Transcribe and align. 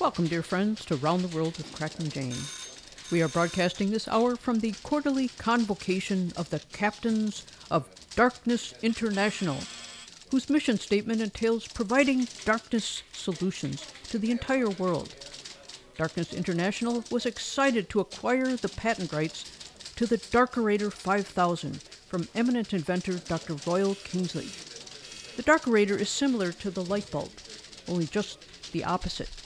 Welcome, 0.00 0.26
dear 0.26 0.42
friends, 0.42 0.84
to 0.86 0.96
Round 0.96 1.22
the 1.22 1.34
World 1.34 1.56
with 1.56 1.72
Cracklin' 1.72 2.10
Jane. 2.10 2.34
We 3.12 3.22
are 3.22 3.28
broadcasting 3.28 3.90
this 3.90 4.08
hour 4.08 4.34
from 4.34 4.58
the 4.58 4.72
quarterly 4.82 5.28
convocation 5.28 6.32
of 6.36 6.50
the 6.50 6.58
captains 6.72 7.46
of 7.70 7.88
Darkness 8.16 8.74
International, 8.82 9.56
whose 10.32 10.50
mission 10.50 10.78
statement 10.78 11.20
entails 11.20 11.68
providing 11.68 12.26
darkness 12.44 13.04
solutions 13.12 13.86
to 14.08 14.18
the 14.18 14.32
entire 14.32 14.68
world. 14.68 15.14
Darkness 15.96 16.34
International 16.34 17.04
was 17.12 17.24
excited 17.24 17.88
to 17.90 18.00
acquire 18.00 18.56
the 18.56 18.68
patent 18.70 19.12
rights 19.12 19.44
to 19.94 20.06
the 20.06 20.18
Darkerator 20.18 20.92
5000 20.92 21.80
from 22.08 22.28
eminent 22.34 22.74
inventor 22.74 23.18
Dr. 23.18 23.54
Royal 23.64 23.94
Kingsley. 23.94 24.50
The 25.36 25.44
Darkerator 25.44 25.98
is 25.98 26.08
similar 26.08 26.50
to 26.50 26.70
the 26.72 26.84
light 26.84 27.08
bulb, 27.12 27.30
only 27.86 28.06
just 28.06 28.44
the 28.72 28.82
opposite. 28.82 29.43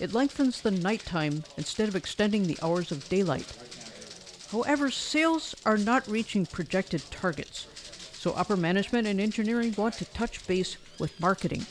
It 0.00 0.14
lengthens 0.14 0.62
the 0.62 0.70
nighttime 0.70 1.44
instead 1.58 1.88
of 1.88 1.94
extending 1.94 2.46
the 2.46 2.58
hours 2.62 2.90
of 2.90 3.08
daylight. 3.10 3.52
However, 4.50 4.90
sales 4.90 5.54
are 5.64 5.76
not 5.76 6.08
reaching 6.08 6.46
projected 6.46 7.02
targets, 7.10 7.66
so 8.12 8.32
upper 8.32 8.56
management 8.56 9.06
and 9.06 9.20
engineering 9.20 9.74
want 9.76 9.94
to 9.94 10.04
touch 10.06 10.46
base 10.46 10.78
with 10.98 11.20
marketing. 11.20 11.66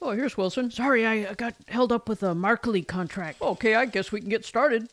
Oh, 0.00 0.12
here's 0.12 0.36
Wilson. 0.36 0.70
Sorry, 0.70 1.06
I 1.06 1.34
got 1.34 1.54
held 1.68 1.90
up 1.90 2.08
with 2.08 2.22
a 2.22 2.34
Markley 2.34 2.82
contract. 2.82 3.42
Okay, 3.42 3.74
I 3.74 3.86
guess 3.86 4.12
we 4.12 4.20
can 4.20 4.30
get 4.30 4.44
started. 4.44 4.88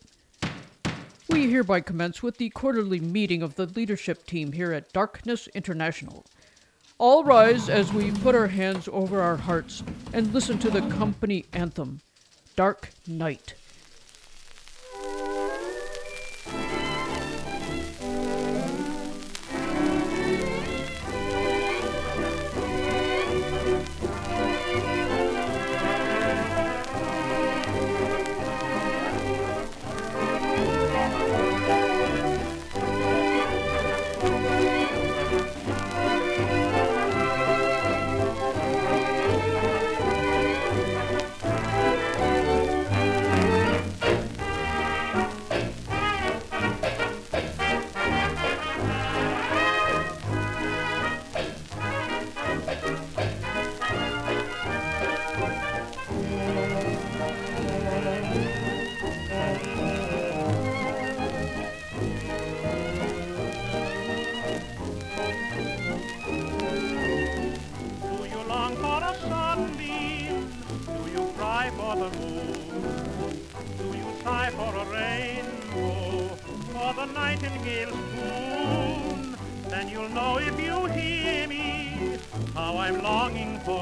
We 1.30 1.50
hereby 1.50 1.81
commence 1.81 2.23
with 2.23 2.38
the 2.38 2.50
quarterly 2.50 3.00
meeting 3.00 3.42
of 3.42 3.56
the 3.56 3.66
leadership 3.66 4.26
team 4.26 4.52
here 4.54 4.73
at 4.73 4.92
Darkness 4.92 5.48
International. 5.54 6.26
All 7.02 7.23
rise 7.23 7.68
as 7.68 7.91
we 7.91 8.12
put 8.12 8.36
our 8.36 8.46
hands 8.46 8.88
over 8.94 9.22
our 9.22 9.36
hearts 9.36 9.82
and 10.14 10.32
listen 10.36 10.59
to 10.59 10.70
the 10.70 10.82
company 10.82 11.46
anthem, 11.52 12.00
Dark 12.55 12.92
Night. 13.08 13.55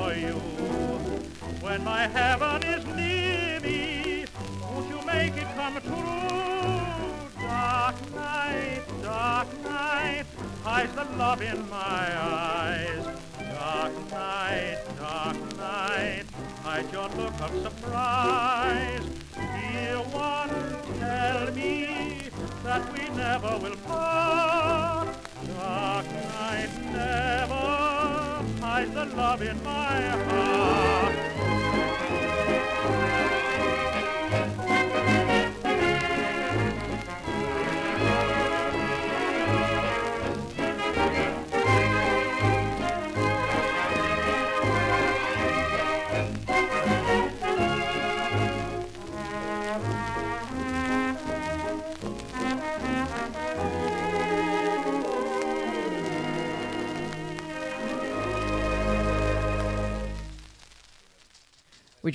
For 0.09 0.17
you. 0.17 0.35
When 1.61 1.83
my 1.83 2.07
heaven 2.07 2.63
is 2.63 2.85
near 2.85 3.59
me, 3.59 4.25
won't 4.61 4.89
you 4.89 4.99
make 5.05 5.35
it 5.37 5.47
come 5.55 5.75
true? 5.81 7.43
Dark 7.43 7.97
night, 8.15 8.81
dark 9.03 9.47
night, 9.63 10.25
hides 10.63 10.93
the 10.93 11.05
love 11.17 11.41
in 11.41 11.69
my 11.69 11.88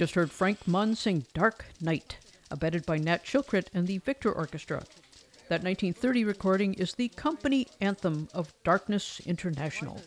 just 0.04 0.16
heard 0.16 0.30
Frank 0.30 0.68
Munn 0.68 0.94
sing 0.94 1.24
Dark 1.32 1.64
Night, 1.80 2.18
abetted 2.50 2.84
by 2.84 2.98
Nat 2.98 3.24
Shilkret 3.24 3.68
and 3.72 3.86
the 3.86 3.96
Victor 3.96 4.30
Orchestra. 4.30 4.80
That 5.48 5.62
1930 5.62 6.24
recording 6.26 6.74
is 6.74 6.92
the 6.92 7.08
company 7.08 7.68
anthem 7.80 8.28
of 8.34 8.52
Darkness 8.64 9.22
International, 9.24 9.98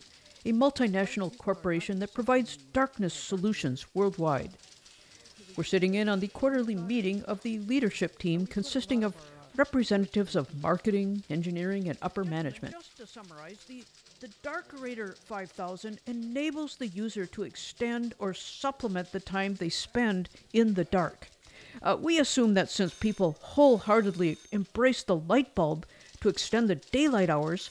a 0.46 0.52
multinational 0.52 1.36
corporation 1.40 1.98
that 1.98 2.14
provides 2.14 2.58
darkness 2.58 3.16
solutions 3.16 3.88
worldwide. 3.96 4.52
We're 5.56 5.64
sitting 5.64 5.96
in 5.96 6.10
on 6.10 6.20
the 6.20 6.28
quarterly 6.28 6.76
meeting 6.76 7.24
of 7.24 7.42
the 7.42 7.58
leadership 7.58 8.20
team 8.20 8.46
consisting 8.46 9.04
of 9.04 9.16
representatives 9.56 10.36
of 10.36 10.62
marketing, 10.62 11.24
engineering, 11.28 11.90
and 11.90 11.98
upper 12.04 12.24
management. 12.24 12.76
The 14.20 14.30
Darkerator 14.42 15.16
5000 15.16 16.00
enables 16.08 16.78
the 16.78 16.88
user 16.88 17.28
to 17.28 17.44
extend 17.44 18.16
or 18.18 18.34
supplement 18.34 19.12
the 19.12 19.20
time 19.20 19.54
they 19.54 19.70
spend 19.70 20.28
in 20.52 20.74
the 20.74 20.86
dark. 20.86 21.30
Uh, 21.84 21.98
we 22.00 22.18
assume 22.18 22.56
that 22.56 22.72
since 22.72 22.96
people 22.96 23.38
wholeheartedly 23.40 24.40
embrace 24.52 25.04
the 25.04 25.16
light 25.16 25.54
bulb 25.54 25.86
to 26.22 26.30
extend 26.30 26.68
the 26.68 26.76
daylight 26.76 27.30
hours, 27.30 27.70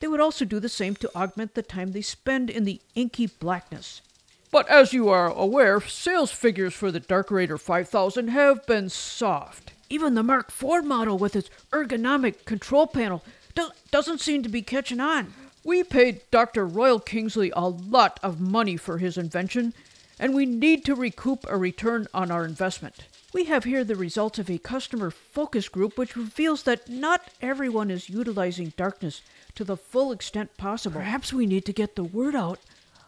they 0.00 0.08
would 0.08 0.20
also 0.20 0.44
do 0.44 0.58
the 0.58 0.68
same 0.68 0.96
to 0.96 1.14
augment 1.14 1.54
the 1.54 1.62
time 1.62 1.92
they 1.92 2.02
spend 2.02 2.50
in 2.50 2.64
the 2.64 2.80
inky 2.96 3.26
blackness. 3.26 4.02
But 4.50 4.68
as 4.68 4.92
you 4.92 5.08
are 5.08 5.30
aware, 5.30 5.80
sales 5.80 6.32
figures 6.32 6.74
for 6.74 6.90
the 6.90 7.00
Darkerator 7.00 7.60
5000 7.60 8.28
have 8.28 8.66
been 8.66 8.88
soft. 8.88 9.74
Even 9.88 10.16
the 10.16 10.24
Mark 10.24 10.50
IV 10.50 10.84
model 10.84 11.18
with 11.18 11.36
its 11.36 11.50
ergonomic 11.70 12.44
control 12.46 12.88
panel 12.88 13.22
do- 13.54 13.70
doesn't 13.92 14.20
seem 14.20 14.42
to 14.42 14.48
be 14.48 14.62
catching 14.62 14.98
on. 14.98 15.32
We 15.68 15.84
paid 15.84 16.22
Dr. 16.30 16.66
Royal 16.66 16.98
Kingsley 16.98 17.52
a 17.54 17.68
lot 17.68 18.18
of 18.22 18.40
money 18.40 18.78
for 18.78 18.96
his 18.96 19.18
invention, 19.18 19.74
and 20.18 20.34
we 20.34 20.46
need 20.46 20.82
to 20.86 20.94
recoup 20.94 21.44
a 21.46 21.58
return 21.58 22.06
on 22.14 22.30
our 22.30 22.46
investment. 22.46 23.04
We 23.34 23.44
have 23.44 23.64
here 23.64 23.84
the 23.84 23.94
results 23.94 24.38
of 24.38 24.48
a 24.48 24.56
customer 24.56 25.10
focus 25.10 25.68
group 25.68 25.98
which 25.98 26.16
reveals 26.16 26.62
that 26.62 26.88
not 26.88 27.28
everyone 27.42 27.90
is 27.90 28.08
utilizing 28.08 28.72
darkness 28.78 29.20
to 29.56 29.62
the 29.62 29.76
full 29.76 30.10
extent 30.10 30.56
possible. 30.56 31.00
Perhaps 31.00 31.34
we 31.34 31.44
need 31.44 31.66
to 31.66 31.74
get 31.74 31.96
the 31.96 32.02
word 32.02 32.34
out 32.34 32.60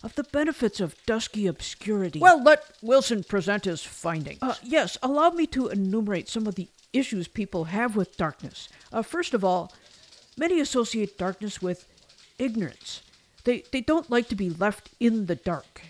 of 0.03 0.15
the 0.15 0.25
benefits 0.25 0.81
of 0.81 0.95
dusky 1.07 1.47
obscurity. 1.47 2.19
Well, 2.19 2.43
let 2.43 2.63
Wilson 2.83 3.25
present 3.25 3.65
his 3.65 3.83
findings. 3.83 4.43
Uh, 4.43 4.57
yes, 4.63 4.99
allow 5.03 5.31
me 5.31 5.47
to 5.47 5.69
enumerate 5.69 6.29
some 6.29 6.47
of 6.47 6.57
the 6.57 6.69
issues 6.93 7.27
people 7.27 7.65
have 7.65 7.97
with 7.97 8.19
darkness. 8.19 8.69
Uh, 8.93 9.01
first 9.01 9.33
of 9.33 9.43
all, 9.43 9.73
many 10.37 10.61
associate 10.61 11.17
darkness 11.17 11.63
with 11.63 11.87
ignorance. 12.41 13.03
They, 13.45 13.65
they 13.71 13.81
don't 13.81 14.11
like 14.11 14.29
to 14.29 14.35
be 14.35 14.51
left 14.51 14.91
in 14.99 15.27
the 15.27 15.37
dark. 15.37 15.83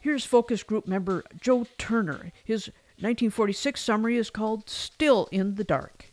Here's 0.00 0.24
focus 0.24 0.62
group 0.62 0.86
member 0.86 1.24
Joe 1.38 1.66
Turner. 1.76 2.32
His 2.44 2.68
1946 2.96 3.80
summary 3.80 4.16
is 4.16 4.30
called 4.30 4.68
Still 4.68 5.28
in 5.30 5.56
the 5.56 5.64
Dark. 5.64 6.06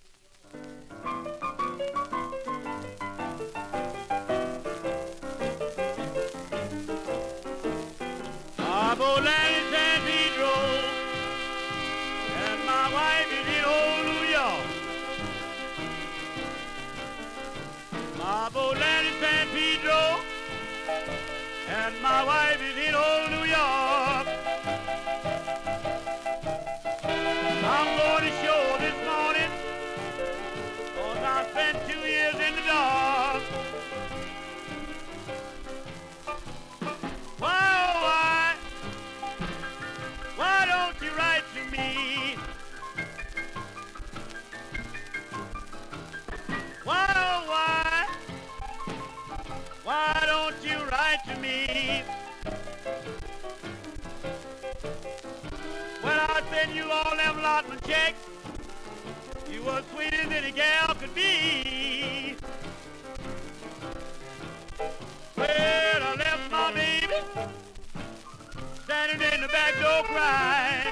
to 51.28 51.36
me. 51.40 52.04
When 56.02 56.14
I 56.14 56.42
send 56.52 56.76
you 56.76 56.90
all 56.92 57.16
them 57.16 57.42
lot 57.42 57.64
allotment 57.64 57.84
checks, 57.86 58.20
you 59.52 59.64
were 59.64 59.82
sweet 59.94 60.14
as 60.14 60.32
any 60.32 60.52
gal 60.52 60.96
could 60.96 61.14
be. 61.14 62.36
Well, 65.36 66.04
I 66.04 66.16
left 66.16 66.52
my 66.52 66.74
baby 66.74 67.14
standing 68.84 69.22
in 69.34 69.42
the 69.42 69.48
back 69.48 69.74
door 69.82 70.04
crying. 70.04 70.87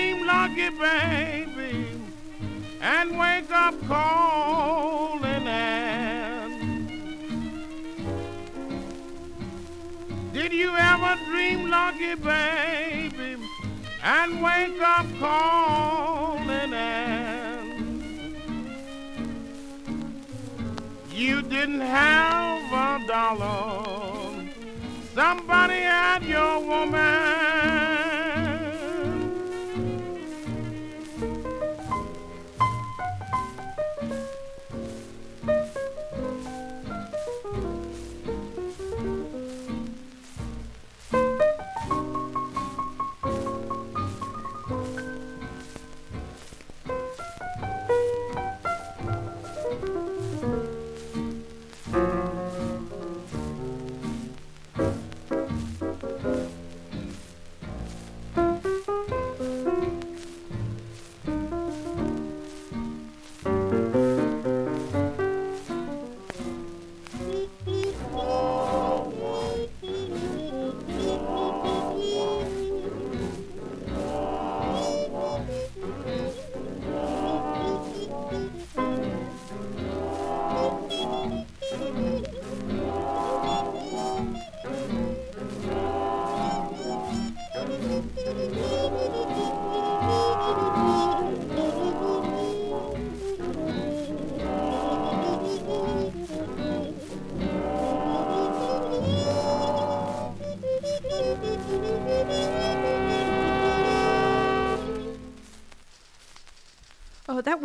dream 0.00 0.26
lucky, 0.26 0.70
baby, 0.70 1.86
and 2.80 3.18
wake 3.18 3.50
up 3.50 3.74
cold 3.86 5.24
and 5.24 5.46
end. 5.46 6.90
Did 10.32 10.52
you 10.52 10.74
ever 10.74 11.18
dream 11.26 11.68
lucky, 11.68 12.14
baby, 12.14 13.36
and 14.02 14.42
wake 14.42 14.80
up 14.80 15.06
cold 15.18 16.48
and 16.60 16.74
end? 16.74 18.36
You 21.12 21.42
didn't 21.42 21.82
have 21.82 22.72
a 22.72 23.06
dollar. 23.06 24.46
Somebody 25.14 25.80
had 25.94 26.22
your 26.22 26.60
woman. 26.60 27.99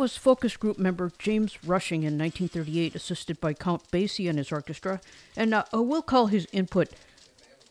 Was 0.06 0.16
focus 0.16 0.56
group 0.56 0.78
member 0.78 1.10
James 1.18 1.58
Rushing 1.64 2.04
in 2.04 2.16
1938, 2.16 2.94
assisted 2.94 3.40
by 3.40 3.52
Count 3.52 3.90
Basie 3.90 4.28
and 4.28 4.38
his 4.38 4.52
orchestra, 4.52 5.00
and 5.36 5.52
uh, 5.52 5.64
uh, 5.74 5.82
we'll 5.82 6.00
call 6.00 6.28
his 6.28 6.46
input 6.52 6.90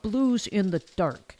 Blues 0.01 0.45
in 0.45 0.71
the 0.71 0.83
Dark. 0.97 1.37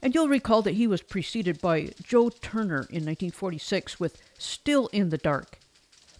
And 0.00 0.14
you'll 0.14 0.28
recall 0.28 0.62
that 0.62 0.76
he 0.76 0.86
was 0.86 1.02
preceded 1.02 1.60
by 1.60 1.90
Joe 2.04 2.28
Turner 2.28 2.86
in 2.88 3.02
1946 3.04 3.98
with 3.98 4.22
Still 4.38 4.86
in 4.92 5.10
the 5.10 5.18
Dark. 5.18 5.58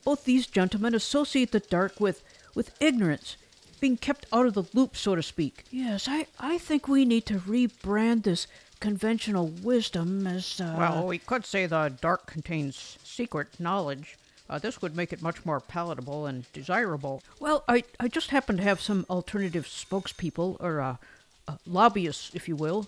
Both 0.05 0.25
these 0.25 0.49
gentlemen 0.49 0.93
associate 0.93 1.53
the 1.53 1.61
dark 1.61 2.01
with, 2.01 2.25
with 2.57 2.75
ignorance, 2.81 3.37
being 3.79 3.97
kept 3.97 4.27
out 4.33 4.47
of 4.47 4.55
the 4.55 4.65
loop, 4.75 4.97
so 4.97 5.15
to 5.15 5.23
speak. 5.23 5.63
Yes, 5.71 6.09
I, 6.09 6.27
I 6.41 6.59
think 6.59 6.89
we 6.89 7.05
need 7.05 7.25
to 7.27 7.39
rebrand 7.39 8.25
this 8.25 8.49
conventional 8.81 9.49
wisdom 9.49 10.27
as. 10.27 10.61
Uh, 10.61 10.75
Well, 10.79 11.07
we 11.07 11.19
could 11.19 11.47
say 11.47 11.67
the 11.67 11.93
dark 12.01 12.27
contains 12.27 12.99
secret 13.05 13.61
knowledge. 13.61 14.17
Uh, 14.49 14.59
this 14.59 14.83
would 14.83 14.97
make 14.97 15.13
it 15.13 15.23
much 15.23 15.47
more 15.47 15.61
palatable 15.61 16.27
and 16.27 16.51
desirable. 16.53 17.23
Well, 17.39 17.63
I, 17.69 17.85
I 18.01 18.09
just 18.09 18.31
happen 18.31 18.57
to 18.57 18.63
have 18.65 18.81
some 18.81 19.07
alternative 19.09 19.65
spokespeople, 19.67 20.57
or 20.59 20.81
uh, 20.81 20.97
uh, 21.47 21.57
lobbyists, 21.67 22.33
if 22.35 22.49
you 22.49 22.57
will, 22.57 22.87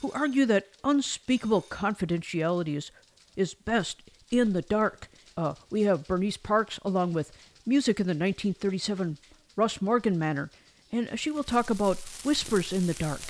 who 0.00 0.10
argue 0.12 0.46
that 0.46 0.68
unspeakable 0.84 1.62
confidentiality 1.62 2.74
is, 2.76 2.90
is 3.36 3.52
best 3.52 4.00
in 4.30 4.54
the 4.54 4.62
dark. 4.62 5.08
Uh, 5.36 5.54
we 5.68 5.82
have 5.82 6.08
Bernice 6.08 6.38
Parkes 6.38 6.78
along 6.84 7.12
with 7.12 7.32
music 7.66 8.00
in 8.00 8.06
the 8.06 8.12
1937 8.12 9.18
Russ 9.56 9.82
Morgan 9.82 10.18
manner, 10.18 10.48
and 10.90 11.18
she 11.20 11.30
will 11.30 11.44
talk 11.44 11.68
about 11.68 11.98
whispers 12.24 12.72
in 12.72 12.86
the 12.86 12.94
dark. 12.94 13.20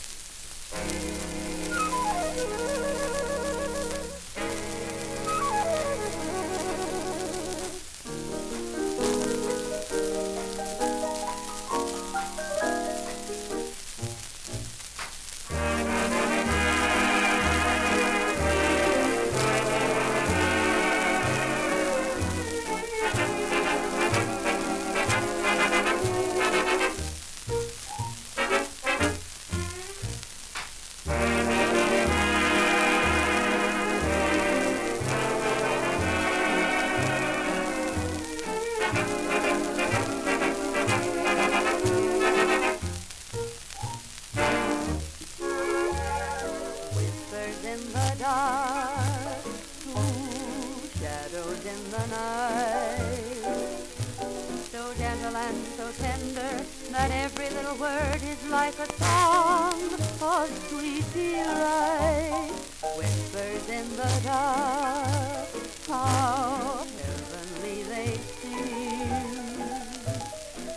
Of 60.38 60.50
sweet 60.68 61.04
delight. 61.12 62.52
Whispers 62.96 63.68
in 63.68 63.86
the 63.96 64.12
dark, 64.24 65.48
how 65.88 66.86
heavenly 67.00 67.82
they 67.92 68.12
seem 68.38 69.58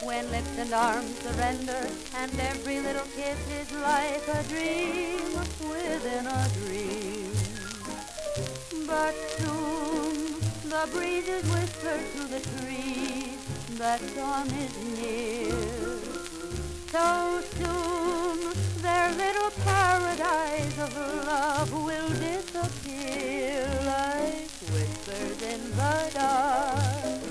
when 0.08 0.32
lips 0.32 0.58
and 0.58 0.74
arms 0.74 1.16
surrender 1.20 1.88
and 2.18 2.40
every 2.40 2.80
little 2.80 3.06
kiss 3.16 3.40
is 3.62 3.72
like 3.90 4.28
a 4.40 4.44
dream 4.50 5.30
within 5.70 6.26
a 6.26 6.44
dream. 6.66 7.32
But 8.88 9.14
soon 9.38 10.40
the 10.74 10.90
breezes 10.92 11.44
whisper 11.54 11.98
to 12.16 12.22
the 12.34 12.42
trees 12.58 13.38
that 13.78 14.02
dawn 14.16 14.48
is 14.66 14.74
near. 14.98 15.54
So 16.92 17.42
soon 17.58 18.31
their 18.82 19.12
little 19.12 19.52
paradise 19.64 20.78
of 20.80 20.96
love 21.28 21.72
will 21.72 22.10
disappear 22.10 23.68
like 23.86 24.50
whispers 24.74 25.42
in 25.42 25.62
the 25.72 26.12
dark 26.14 27.22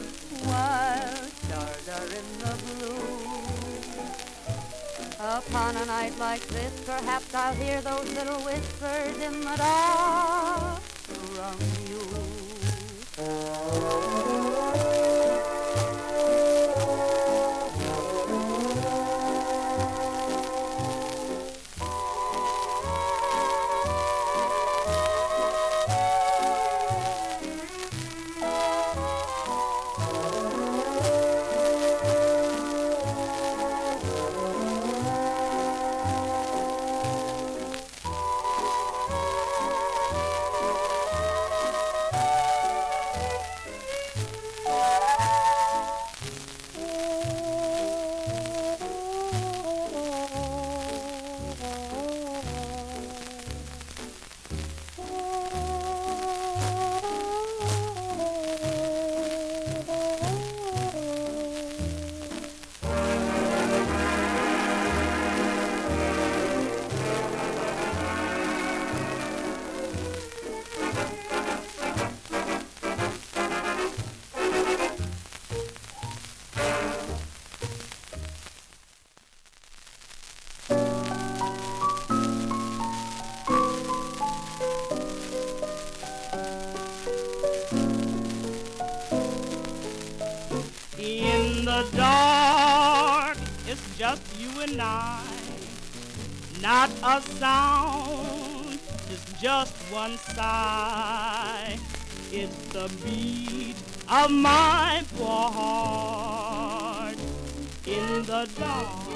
while 0.45 1.25
stars 1.45 1.89
are 1.89 2.11
in 2.21 2.29
the 2.43 2.55
blue. 2.65 3.11
Upon 5.19 5.77
a 5.77 5.85
night 5.87 6.19
like 6.19 6.47
this, 6.49 6.73
perhaps 6.87 7.35
I'll 7.35 7.55
hear 7.55 7.81
those 7.83 8.13
little 8.15 8.41
whispers 8.41 9.17
in 9.19 9.41
the 9.41 9.57
dark 9.57 10.81
from 10.81 11.59
you. 11.89 12.01
And 94.61 94.81
I. 94.81 95.23
Not 96.61 96.91
a 97.03 97.23
sound, 97.39 98.79
it's 99.11 99.41
just 99.41 99.75
one 99.91 100.19
sigh. 100.19 101.79
It's 102.31 102.69
the 102.69 102.91
beat 103.05 103.77
of 104.09 104.31
my 104.31 105.03
poor 105.17 105.51
heart. 105.51 107.17
In 107.87 108.23
the 108.25 108.49
dark. 108.59 109.11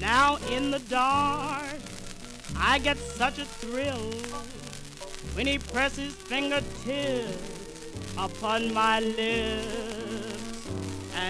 Now 0.00 0.38
in 0.50 0.70
the 0.70 0.78
dark, 0.88 1.80
I 2.56 2.78
get 2.78 2.96
such 2.96 3.38
a 3.38 3.44
thrill 3.44 4.12
when 5.34 5.46
he 5.46 5.58
presses 5.58 6.14
fingertips 6.14 7.56
upon 8.16 8.72
my 8.72 9.00
lips 9.00 9.85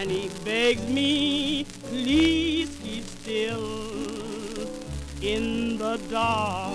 and 0.06 0.14
he 0.14 0.28
begs 0.44 0.86
me 0.86 1.64
please 1.88 2.78
keep 2.80 3.02
still 3.02 4.68
in 5.20 5.76
the 5.78 5.96
dark 6.08 6.72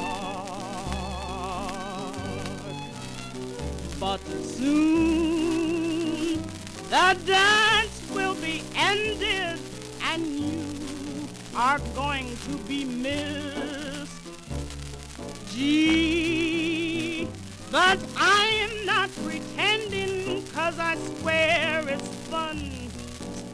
but 4.02 4.20
soon 4.58 6.42
the 6.90 7.18
dance 7.26 8.02
will 8.14 8.36
be 8.36 8.62
ended 8.76 9.58
and 10.12 10.26
you 10.26 11.30
are 11.56 11.80
going 11.96 12.36
to 12.48 12.58
be 12.68 12.84
missed 12.84 14.12
Gee, 15.54 17.28
But 17.70 18.00
I 18.18 18.46
am 18.66 18.86
not 18.86 19.10
pretending, 19.24 20.46
cause 20.48 20.80
I 20.80 20.96
swear 20.96 21.88
it's. 21.90 22.01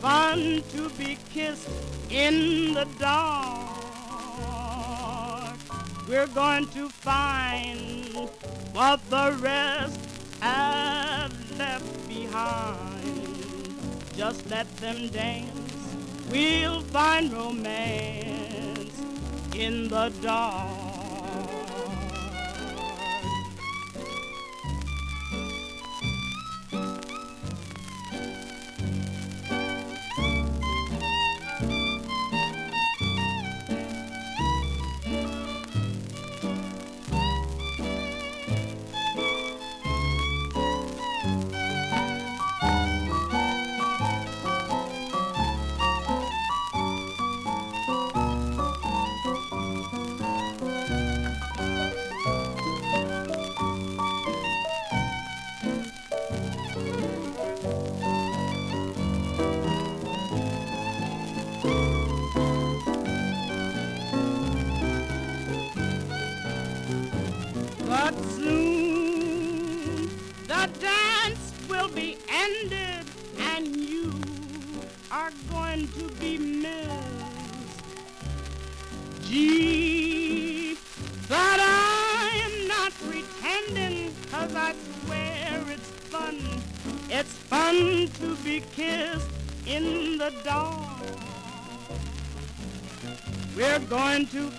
Fun 0.08 0.64
to 0.72 0.88
be 0.92 1.18
kissed 1.34 1.68
in 2.10 2.74
the 2.74 2.88
dark. 2.98 3.68
We're 6.08 6.28
going 6.28 6.68
to 6.78 6.88
find 6.88 8.08
what 8.72 9.02
the 9.10 9.38
rest 9.42 10.00
have 10.40 11.34
left 11.60 12.08
behind. 12.08 13.76
Just 14.16 14.50
let 14.50 14.68
them 14.78 15.10
dance. 15.10 15.74
We'll 16.32 16.84
find 16.96 17.34
romance 17.34 18.96
in 19.56 19.90
the 19.90 20.08
dark. 20.22 20.57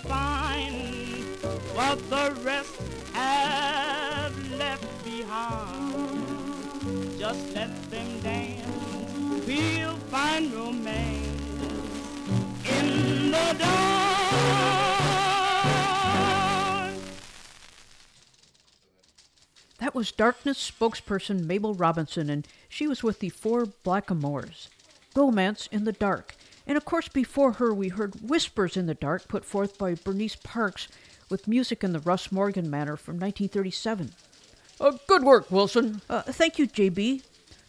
Find 0.01 1.35
what 1.75 1.97
the 2.09 2.35
rest 2.43 2.79
have 3.13 4.51
left 4.57 5.03
behind. 5.03 6.39
Just 7.19 7.53
let 7.55 7.91
them 7.91 8.21
dance. 8.21 9.45
We'll 9.45 9.97
find 10.11 10.53
romance 10.53 11.27
in 12.69 13.31
the 13.31 13.55
dark. 13.59 13.79
That 19.79 19.95
was 19.95 20.11
Darkness 20.11 20.71
spokesperson 20.71 21.45
Mabel 21.45 21.73
Robinson, 21.73 22.29
and 22.29 22.47
she 22.67 22.85
was 22.87 23.01
with 23.01 23.19
the 23.19 23.29
Four 23.29 23.65
Blackamoors. 23.65 24.67
Romance 25.15 25.67
in 25.71 25.85
the 25.85 25.91
Dark. 25.91 26.35
And 26.69 26.77
of 26.77 26.85
course, 26.85 27.07
before 27.07 27.53
her, 27.53 27.73
we 27.73 27.87
heard 27.87 28.29
Whispers 28.29 28.77
in 28.77 28.85
the 28.85 28.93
Dark, 28.93 29.27
put 29.27 29.43
forth 29.43 29.79
by 29.79 29.95
Bernice 29.95 30.35
Parkes, 30.35 30.87
with 31.27 31.47
music 31.47 31.83
in 31.83 31.93
the 31.93 31.99
Russ 31.99 32.31
Morgan 32.31 32.69
manner 32.69 32.95
from 32.95 33.15
1937. 33.15 34.11
Uh, 34.79 34.91
good 35.07 35.23
work, 35.23 35.49
Wilson. 35.49 36.01
Uh, 36.07 36.21
thank 36.21 36.59
you, 36.59 36.67
JB. 36.67 37.23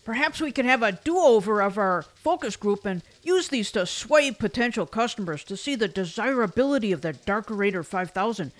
Perhaps 0.05 0.43
we 0.43 0.53
can 0.53 0.67
have 0.67 0.83
a 0.83 0.93
do 0.93 1.17
over 1.17 1.63
of 1.63 1.79
our 1.79 2.03
focus 2.03 2.57
group 2.57 2.85
and 2.85 3.01
use 3.23 3.49
these 3.49 3.73
to 3.73 3.87
sway 3.87 4.31
potential 4.33 4.85
customers 4.85 5.45
to 5.45 5.57
see 5.57 5.75
the 5.75 5.89
desirability 5.89 6.93
of 6.93 7.01
the 7.01 7.15
Darkerator 7.15 7.83
5000, 7.83 8.53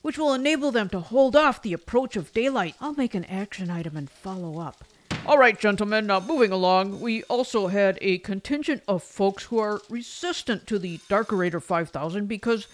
which 0.00 0.16
will 0.16 0.32
enable 0.32 0.70
them 0.70 0.88
to 0.88 1.00
hold 1.00 1.36
off 1.36 1.60
the 1.60 1.74
approach 1.74 2.16
of 2.16 2.32
daylight. 2.32 2.76
I'll 2.80 2.94
make 2.94 3.14
an 3.14 3.26
action 3.26 3.68
item 3.68 3.98
and 3.98 4.08
follow 4.08 4.58
up. 4.58 4.84
All 5.24 5.38
right, 5.38 5.58
gentlemen, 5.58 6.06
now 6.08 6.18
moving 6.18 6.50
along, 6.50 7.00
we 7.00 7.22
also 7.24 7.68
had 7.68 7.96
a 8.00 8.18
contingent 8.18 8.82
of 8.88 9.04
folks 9.04 9.44
who 9.44 9.58
are 9.58 9.80
resistant 9.88 10.66
to 10.66 10.80
the 10.80 10.98
Darkerator 11.08 11.62
5000 11.62 12.26
because 12.26 12.66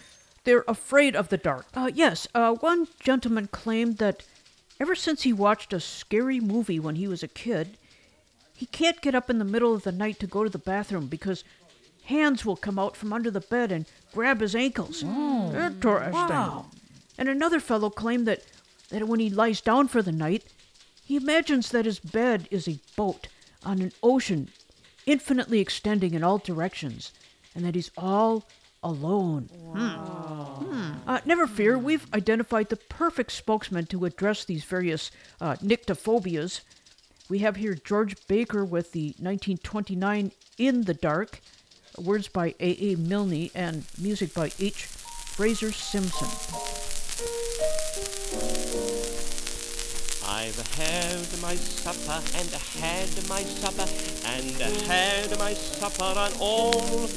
they're 0.44 0.64
afraid 0.66 1.14
of 1.14 1.28
the 1.28 1.36
dark. 1.36 1.66
Uh, 1.74 1.90
yes, 1.92 2.26
uh, 2.34 2.54
one 2.54 2.88
gentleman 3.00 3.48
claimed 3.48 3.98
that 3.98 4.24
ever 4.80 4.94
since 4.94 5.22
he 5.22 5.32
watched 5.32 5.74
a 5.74 5.80
scary 5.80 6.40
movie 6.40 6.80
when 6.80 6.94
he 6.94 7.06
was 7.06 7.22
a 7.22 7.28
kid, 7.28 7.76
he 8.54 8.64
can't 8.64 9.02
get 9.02 9.14
up 9.14 9.28
in 9.28 9.38
the 9.38 9.44
middle 9.44 9.74
of 9.74 9.82
the 9.84 9.92
night 9.92 10.18
to 10.20 10.26
go 10.26 10.42
to 10.42 10.50
the 10.50 10.58
bathroom 10.58 11.06
because 11.06 11.44
hands 12.04 12.46
will 12.46 12.56
come 12.56 12.78
out 12.78 12.96
from 12.96 13.12
under 13.12 13.30
the 13.30 13.40
bed 13.40 13.70
and 13.70 13.84
grab 14.14 14.40
his 14.40 14.54
ankles. 14.56 15.02
Interesting. 15.54 16.12
Wow. 16.14 16.66
And 17.18 17.28
another 17.28 17.60
fellow 17.60 17.90
claimed 17.90 18.26
that, 18.26 18.42
that 18.88 19.06
when 19.06 19.20
he 19.20 19.28
lies 19.28 19.60
down 19.60 19.88
for 19.88 20.00
the 20.00 20.12
night, 20.12 20.44
he 21.08 21.16
imagines 21.16 21.70
that 21.70 21.86
his 21.86 21.98
bed 21.98 22.46
is 22.50 22.68
a 22.68 22.78
boat 22.94 23.28
on 23.64 23.80
an 23.80 23.92
ocean 24.02 24.50
infinitely 25.06 25.58
extending 25.58 26.12
in 26.12 26.22
all 26.22 26.36
directions, 26.36 27.12
and 27.54 27.64
that 27.64 27.74
he's 27.74 27.90
all 27.96 28.46
alone. 28.82 29.44
Hmm. 29.72 31.08
Uh, 31.08 31.20
never 31.24 31.46
fear, 31.46 31.78
we've 31.78 32.06
identified 32.12 32.68
the 32.68 32.76
perfect 32.76 33.32
spokesman 33.32 33.86
to 33.86 34.04
address 34.04 34.44
these 34.44 34.64
various 34.64 35.10
uh, 35.40 35.54
nyctophobias. 35.64 36.60
We 37.30 37.38
have 37.38 37.56
here 37.56 37.74
George 37.74 38.14
Baker 38.26 38.62
with 38.62 38.92
the 38.92 39.14
1929 39.18 40.30
In 40.58 40.82
the 40.82 40.92
Dark, 40.92 41.40
words 41.96 42.28
by 42.28 42.54
A.A. 42.60 42.96
Milne, 42.96 43.48
and 43.54 43.86
music 43.98 44.34
by 44.34 44.52
H. 44.60 44.84
Fraser 44.84 45.72
Simson. 45.72 46.77
I've 50.30 50.60
had 50.76 51.40
my 51.40 51.56
supper 51.56 52.20
and 52.36 52.50
had 52.76 53.28
my 53.30 53.40
supper 53.42 53.88
and 54.26 54.60
had 54.86 55.38
my 55.38 55.54
supper 55.54 56.04
and 56.04 56.34
all. 56.38 57.08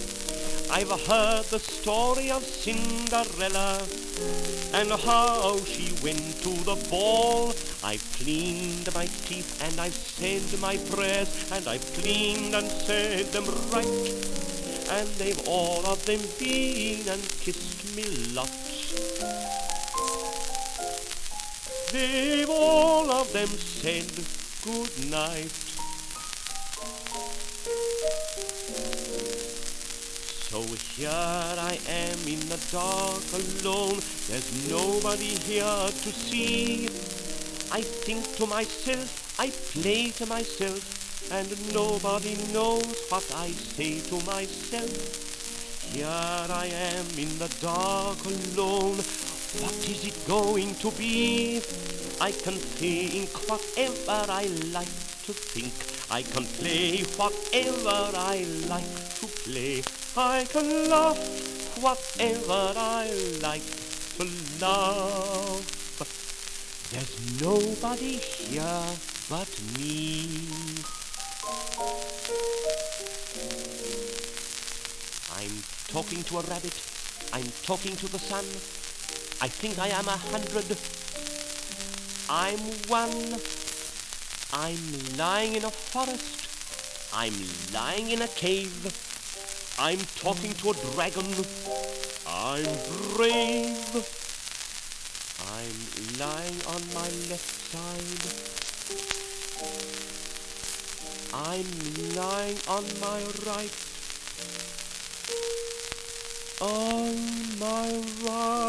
I've 0.71 0.89
heard 1.07 1.43
the 1.51 1.59
story 1.59 2.31
of 2.31 2.41
Cinderella 2.41 3.83
and 4.73 4.89
how 4.93 5.57
she 5.65 5.91
went 6.01 6.41
to 6.43 6.51
the 6.63 6.77
ball. 6.89 7.53
I've 7.83 8.05
cleaned 8.13 8.87
my 8.95 9.07
teeth 9.27 9.61
and 9.61 9.77
I've 9.81 9.93
said 9.93 10.59
my 10.61 10.77
prayers 10.77 11.51
and 11.51 11.67
I've 11.67 11.85
cleaned 11.93 12.55
and 12.55 12.67
said 12.67 13.25
them 13.33 13.43
right. 13.73 14.07
And 14.89 15.07
they've 15.19 15.47
all 15.49 15.85
of 15.85 16.05
them 16.05 16.21
been 16.39 17.09
and 17.09 17.21
kissed 17.43 17.93
me 17.93 18.05
lots. 18.33 19.60
They've 21.91 22.49
all 22.49 23.11
of 23.11 23.33
them 23.33 23.49
said 23.49 24.07
good 24.63 25.11
night. 25.11 25.51
So 30.47 30.61
here 30.95 31.09
I 31.09 31.77
am 31.89 32.19
in 32.27 32.39
the 32.47 32.59
dark 32.71 33.23
alone. 33.33 33.99
There's 34.27 34.69
nobody 34.69 35.35
here 35.43 35.89
to 35.89 36.11
see. 36.11 36.85
I 37.73 37.81
think 37.81 38.37
to 38.37 38.45
myself, 38.47 39.35
I 39.37 39.49
play 39.49 40.11
to 40.11 40.25
myself, 40.27 41.31
and 41.31 41.73
nobody 41.73 42.37
knows 42.53 42.95
what 43.09 43.29
I 43.35 43.49
say 43.49 43.99
to 43.99 44.15
myself. 44.25 45.91
Here 45.91 46.07
I 46.07 46.67
am 46.67 47.05
in 47.17 47.37
the 47.37 47.49
dark 47.59 48.23
alone. 48.23 48.99
What 49.59 49.73
is 49.89 50.05
it 50.05 50.27
going 50.27 50.75
to 50.75 50.91
be? 50.91 51.61
I 52.21 52.31
can 52.31 52.55
think 52.55 53.29
whatever 53.49 54.31
I 54.31 54.47
like 54.71 54.95
to 55.27 55.33
think. 55.33 55.73
I 56.09 56.21
can 56.23 56.45
play 56.45 57.03
whatever 57.19 58.15
I 58.15 58.45
like 58.69 58.91
to 59.19 59.27
play. 59.43 59.83
I 60.15 60.45
can 60.45 60.89
laugh 60.89 61.19
whatever 61.81 62.73
I 62.77 63.11
like 63.41 63.67
to 64.17 64.23
laugh. 64.61 65.81
There's 66.91 67.41
nobody 67.41 68.17
here 68.23 68.85
but 69.29 69.51
me. 69.77 70.27
I'm 75.35 75.63
talking 75.87 76.23
to 76.23 76.37
a 76.37 76.41
rabbit. 76.41 76.75
I'm 77.33 77.51
talking 77.63 77.95
to 77.97 78.07
the 78.11 78.19
sun. 78.19 78.45
I 79.43 79.47
think 79.47 79.79
I 79.79 79.87
am 79.87 80.07
a 80.07 80.11
hundred. 80.11 80.77
I'm 82.29 82.59
one. 82.87 83.41
I'm 84.53 85.17
lying 85.17 85.55
in 85.55 85.65
a 85.65 85.71
forest. 85.71 86.45
I'm 87.11 87.33
lying 87.73 88.11
in 88.11 88.21
a 88.21 88.27
cave. 88.27 88.85
I'm 89.79 89.97
talking 90.21 90.53
to 90.53 90.69
a 90.69 90.73
dragon. 90.93 91.25
I'm 92.27 92.69
brave. 93.15 94.05
I'm 95.57 95.77
lying 96.19 96.61
on 96.67 96.81
my 96.93 97.09
left 97.31 97.51
side. 97.73 98.23
I'm 101.33 102.15
lying 102.15 102.59
on 102.67 102.85
my 103.01 103.23
right. 103.47 103.90
On 106.61 107.15
my 107.59 107.89
right. 108.21 108.61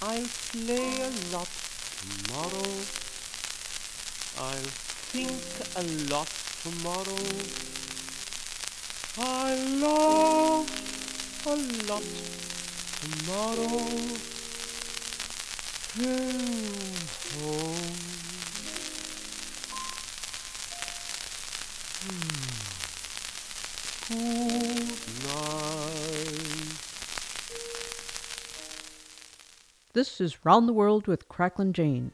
I'll 0.00 0.28
play 0.52 0.88
a 1.02 1.10
lot 1.36 1.48
tomorrow. 2.00 2.72
I'll 4.38 4.70
think 5.12 5.44
a 5.76 5.82
lot 6.10 6.28
tomorrow. 6.62 7.24
I 9.18 9.54
love 9.82 10.64
a 11.44 11.56
lot 11.86 12.04
tomorrow. 13.02 13.84
Hmm, 15.92 16.70
home. 17.36 18.00
Good 24.10 24.18
night. 24.18 24.69
This 30.00 30.18
is 30.18 30.46
Round 30.46 30.66
the 30.66 30.72
World 30.72 31.06
with 31.06 31.28
Cracklin' 31.28 31.74
Jane. 31.74 32.12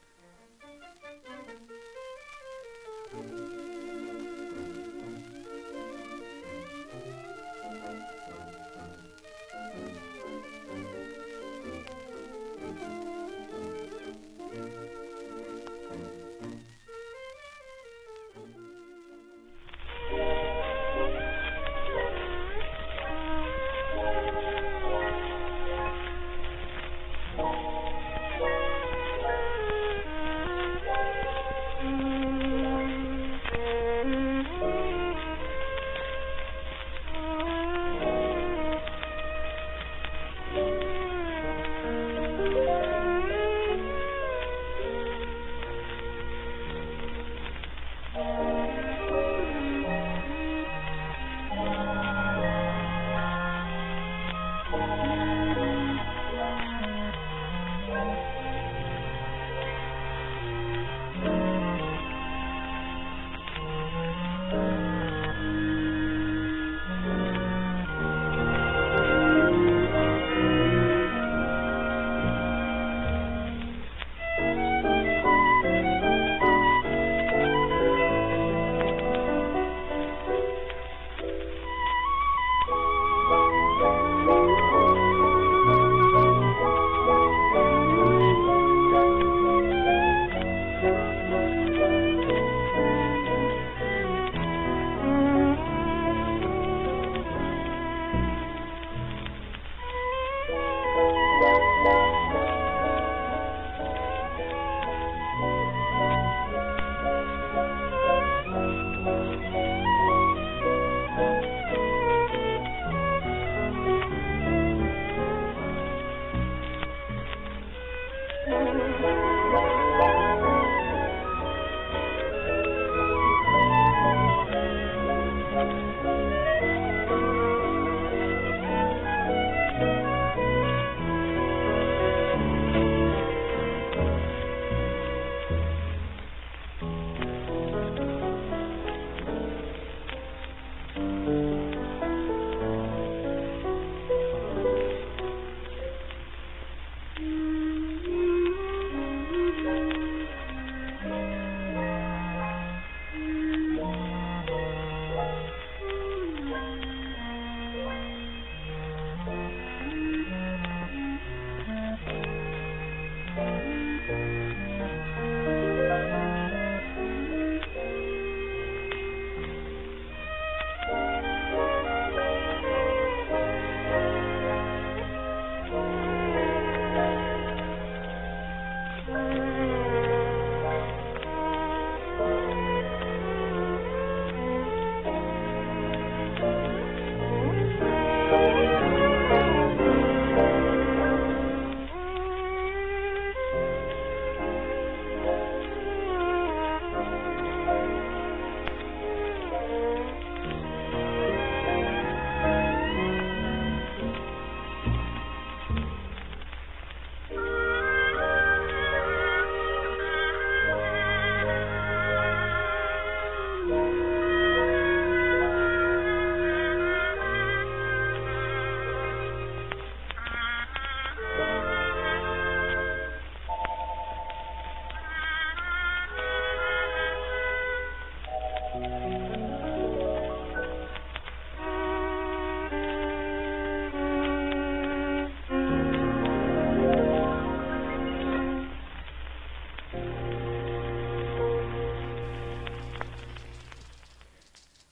Thank 118.48 118.78
you. 118.78 118.85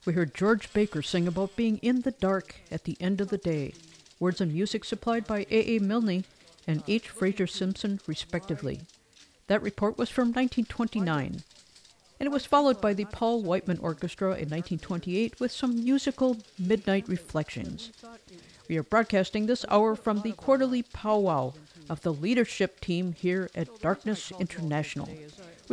We 0.07 0.13
heard 0.13 0.35
George 0.35 0.71
Baker 0.75 1.01
sing 1.01 1.27
about 1.27 1.57
being 1.57 1.79
in 1.79 2.03
the 2.03 2.11
dark 2.11 2.57
at 2.71 2.85
the 2.85 2.97
end 3.01 3.23
of 3.23 3.29
the 3.29 3.39
day. 3.39 3.73
Words 4.21 4.41
and 4.41 4.53
music 4.53 4.85
supplied 4.85 5.27
by 5.27 5.47
A. 5.51 5.77
A. 5.77 5.79
Milne 5.79 6.25
and 6.67 6.83
H. 6.87 7.09
Fraser 7.09 7.47
Simson, 7.47 8.01
respectively. 8.07 8.83
That 9.47 9.63
report 9.63 9.97
was 9.97 10.11
from 10.11 10.29
1929, 10.29 11.43
and 12.21 12.27
it 12.27 12.31
was 12.31 12.45
followed 12.45 12.81
by 12.83 12.93
the 12.93 13.07
Paul 13.07 13.43
Whiteman 13.43 13.79
Orchestra 13.79 14.29
in 14.29 14.51
1928 14.51 15.41
with 15.41 15.53
some 15.53 15.83
musical 15.83 16.37
midnight 16.59 17.09
reflections. 17.09 17.91
We 18.69 18.77
are 18.77 18.83
broadcasting 18.83 19.47
this 19.47 19.65
hour 19.69 19.97
from 19.97 20.21
the 20.21 20.33
quarterly 20.33 20.83
powwow 20.83 21.55
of 21.89 22.03
the 22.03 22.13
leadership 22.13 22.81
team 22.81 23.13
here 23.13 23.51
at 23.55 23.81
Darkness 23.81 24.33
International, 24.39 25.09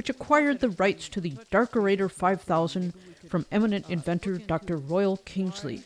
which 0.01 0.09
acquired 0.09 0.61
the 0.61 0.69
rights 0.69 1.07
to 1.07 1.21
the 1.21 1.33
Darkerator 1.51 2.09
5000 2.09 2.91
from 3.29 3.45
eminent 3.51 3.87
inventor 3.87 4.39
Dr. 4.39 4.75
Royal 4.75 5.17
Kingsley. 5.17 5.83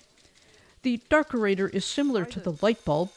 The 0.84 1.02
Darkerator 1.10 1.70
is 1.74 1.84
similar 1.84 2.24
to 2.24 2.40
the 2.40 2.56
light 2.62 2.86
bulb. 2.86 3.12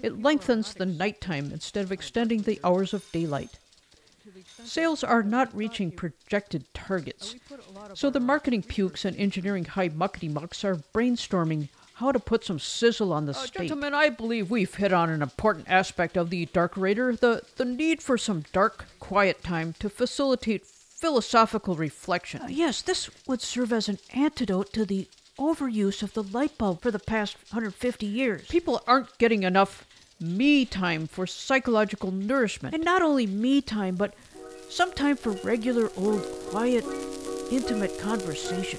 It 0.00 0.22
lengthens 0.22 0.72
the 0.72 0.86
nighttime 0.86 1.50
instead 1.50 1.84
of 1.84 1.90
extending 1.90 2.42
the 2.42 2.60
hours 2.62 2.94
of 2.94 3.10
daylight. 3.10 3.58
Sales 4.62 5.02
are 5.02 5.24
not 5.24 5.52
reaching 5.56 5.90
projected 5.90 6.72
targets, 6.72 7.34
so 7.94 8.08
the 8.08 8.20
marketing 8.20 8.62
pukes 8.62 9.04
and 9.04 9.16
engineering 9.16 9.64
high 9.64 9.88
muckety 9.88 10.32
mucks 10.32 10.64
are 10.64 10.76
brainstorming 10.76 11.68
how 12.04 12.12
to 12.12 12.18
put 12.18 12.44
some 12.44 12.58
sizzle 12.58 13.12
on 13.12 13.26
the 13.26 13.32
uh, 13.32 13.34
steak. 13.34 13.68
Gentlemen, 13.68 13.94
I 13.94 14.10
believe 14.10 14.50
we've 14.50 14.74
hit 14.74 14.92
on 14.92 15.10
an 15.10 15.22
important 15.22 15.68
aspect 15.68 16.16
of 16.16 16.30
the 16.30 16.46
Darkerator, 16.46 17.18
the, 17.18 17.42
the 17.56 17.64
need 17.64 18.02
for 18.02 18.18
some 18.18 18.44
dark, 18.52 18.84
quiet 19.00 19.42
time 19.42 19.74
to 19.78 19.88
facilitate 19.88 20.66
philosophical 20.66 21.74
reflection. 21.74 22.42
Uh, 22.42 22.46
yes, 22.48 22.82
this 22.82 23.10
would 23.26 23.40
serve 23.40 23.72
as 23.72 23.88
an 23.88 23.98
antidote 24.12 24.72
to 24.72 24.84
the 24.84 25.08
overuse 25.38 26.02
of 26.02 26.12
the 26.14 26.22
light 26.22 26.56
bulb 26.58 26.80
for 26.80 26.90
the 26.90 26.98
past 26.98 27.36
150 27.50 28.06
years. 28.06 28.46
People 28.48 28.82
aren't 28.86 29.16
getting 29.18 29.42
enough 29.42 29.86
me 30.20 30.64
time 30.64 31.06
for 31.06 31.26
psychological 31.26 32.10
nourishment. 32.10 32.74
And 32.74 32.84
not 32.84 33.02
only 33.02 33.26
me 33.26 33.60
time, 33.60 33.96
but 33.96 34.14
some 34.68 34.92
time 34.92 35.16
for 35.16 35.32
regular 35.42 35.90
old, 35.96 36.22
quiet, 36.50 36.84
intimate 37.50 37.98
conversation. 37.98 38.78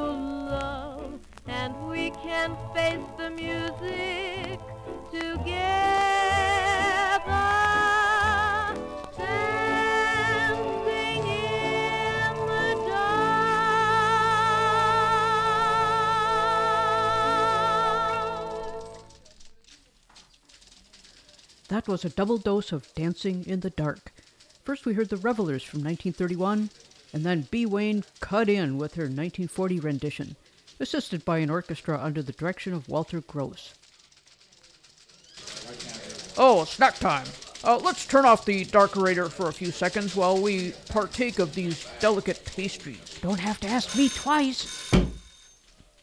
love, 0.00 1.20
and 1.46 1.74
we 1.88 2.10
can 2.10 2.56
face 2.74 3.06
the 3.18 3.30
music 3.30 4.60
together. 5.10 5.52
Dancing 9.16 11.26
in 11.26 12.36
the 12.46 12.84
dark. 12.88 13.32
That 21.68 21.88
was 21.88 22.04
a 22.04 22.10
double 22.10 22.38
dose 22.38 22.72
of 22.72 22.92
Dancing 22.94 23.44
in 23.46 23.60
the 23.60 23.70
Dark. 23.70 24.12
First, 24.64 24.86
we 24.86 24.94
heard 24.94 25.08
the 25.08 25.16
Revelers 25.16 25.62
from 25.62 25.80
1931, 25.80 26.70
and 27.12 27.24
then 27.24 27.48
Bea 27.50 27.66
Wain 27.66 28.04
cut 28.20 28.48
in 28.48 28.78
with 28.78 28.94
her 28.94 29.04
1940 29.04 29.80
rendition, 29.80 30.36
assisted 30.80 31.24
by 31.24 31.38
an 31.38 31.50
orchestra 31.50 32.00
under 32.00 32.22
the 32.22 32.32
direction 32.32 32.72
of 32.72 32.88
Walter 32.88 33.20
Gross. 33.20 33.74
Oh, 36.36 36.64
snack 36.64 36.98
time! 36.98 37.26
Uh, 37.64 37.78
let's 37.78 38.06
turn 38.06 38.24
off 38.24 38.44
the 38.44 38.64
Darkerator 38.64 39.30
for 39.30 39.48
a 39.48 39.52
few 39.52 39.70
seconds 39.70 40.16
while 40.16 40.40
we 40.40 40.72
partake 40.88 41.38
of 41.38 41.54
these 41.54 41.86
delicate 42.00 42.44
pastries. 42.44 43.18
Don't 43.20 43.38
have 43.38 43.60
to 43.60 43.68
ask 43.68 43.96
me 43.96 44.08
twice. 44.08 44.92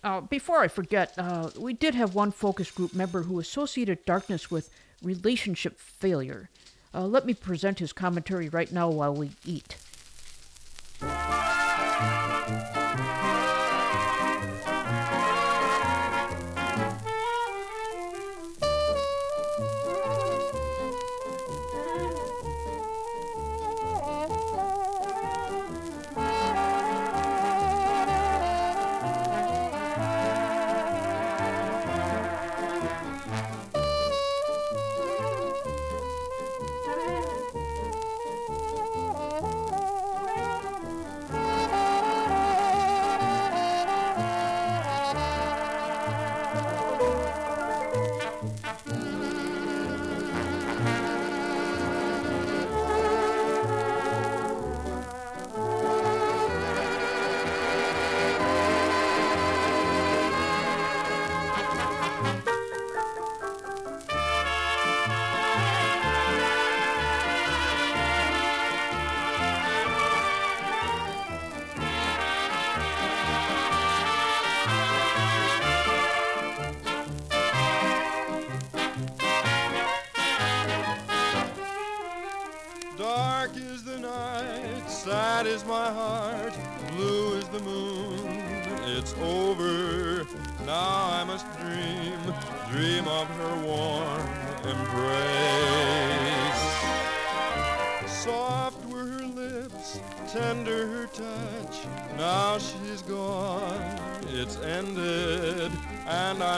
Uh, 0.01 0.21
before 0.21 0.61
I 0.61 0.69
forget, 0.69 1.13
uh, 1.17 1.49
we 1.57 1.73
did 1.73 1.95
have 1.95 2.15
one 2.15 2.31
focus 2.31 2.71
group 2.71 2.93
member 2.93 3.23
who 3.23 3.39
associated 3.39 4.05
darkness 4.05 4.49
with 4.49 4.69
relationship 5.01 5.77
failure. 5.77 6.49
Uh, 6.93 7.05
let 7.05 7.25
me 7.25 7.33
present 7.33 7.79
his 7.79 7.91
commentary 7.91 8.47
right 8.47 8.71
now 8.71 8.89
while 8.89 9.13
we 9.13 9.31
eat. 9.45 9.75
Dark 10.99 11.48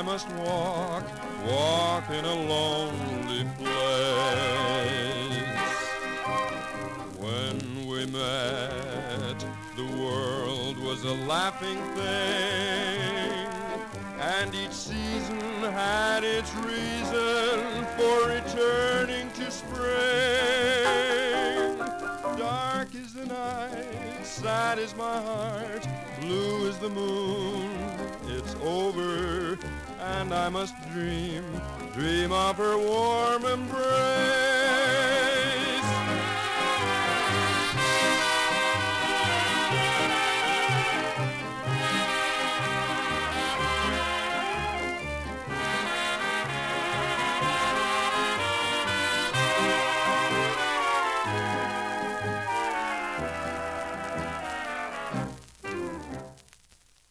I 0.02 0.04
must 0.04 0.28
walk, 0.30 1.04
walk 1.46 2.10
in 2.10 2.26
a 2.26 2.34
lonely 2.34 3.46
place. 3.60 3.70
When 7.20 7.86
we 7.86 8.08
met, 8.08 9.46
the 9.78 9.86
world 10.02 10.80
was 10.80 11.04
a 11.04 11.14
laughing 11.14 11.78
thing, 11.94 13.48
and 14.20 14.56
each 14.56 14.72
season 14.72 15.40
had 15.72 16.24
its 16.24 16.52
reason 16.56 17.86
for 17.96 18.28
returning 18.28 19.30
to 19.34 19.52
spring. 19.52 19.78
Dark 22.40 22.96
is 22.96 23.14
the 23.14 23.28
night, 23.28 24.26
sad 24.26 24.80
is 24.80 24.96
my 24.96 25.22
heart, 25.22 25.88
blue 26.20 26.66
is 26.68 26.80
the 26.80 26.90
moon, 26.90 27.70
it's 28.30 28.56
over 28.64 29.31
and 30.12 30.34
I 30.34 30.50
must 30.50 30.76
dream, 30.92 31.44
dream 31.94 32.32
of 32.32 32.58
her 32.58 32.78
warm 32.78 33.46
embrace. 33.46 34.52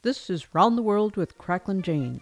This 0.02 0.30
is 0.30 0.54
Round 0.54 0.78
the 0.78 0.82
World 0.82 1.16
with 1.16 1.38
Cracklin' 1.38 1.82
Jane. 1.82 2.20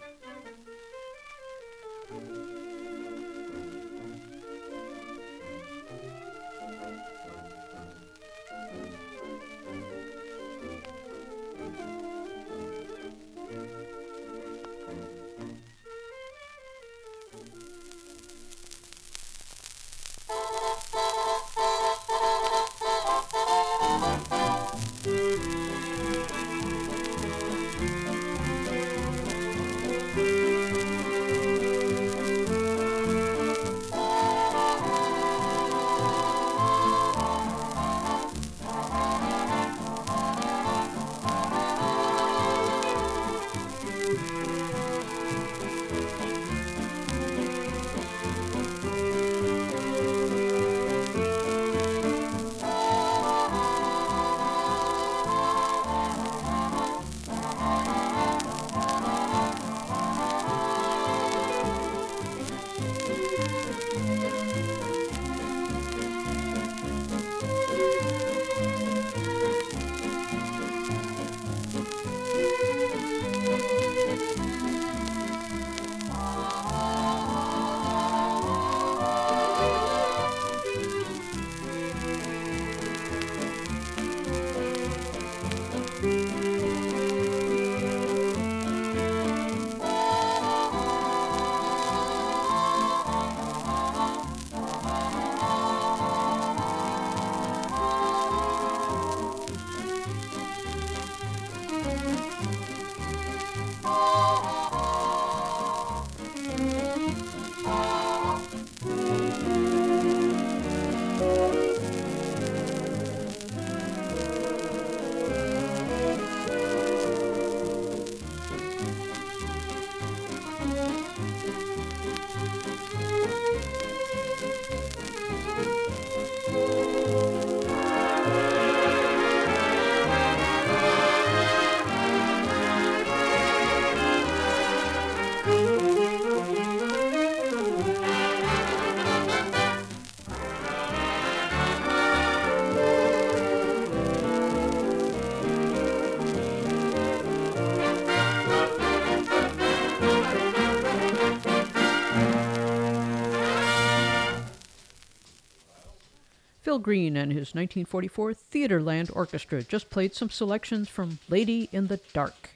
Phil 156.69 156.77
Green 156.77 157.17
and 157.17 157.31
his 157.31 157.55
1944 157.55 158.31
Theatreland 158.31 159.09
Orchestra 159.15 159.63
just 159.63 159.89
played 159.89 160.13
some 160.13 160.29
selections 160.29 160.87
from 160.87 161.17
Lady 161.27 161.67
in 161.71 161.87
the 161.87 161.99
Dark, 162.13 162.51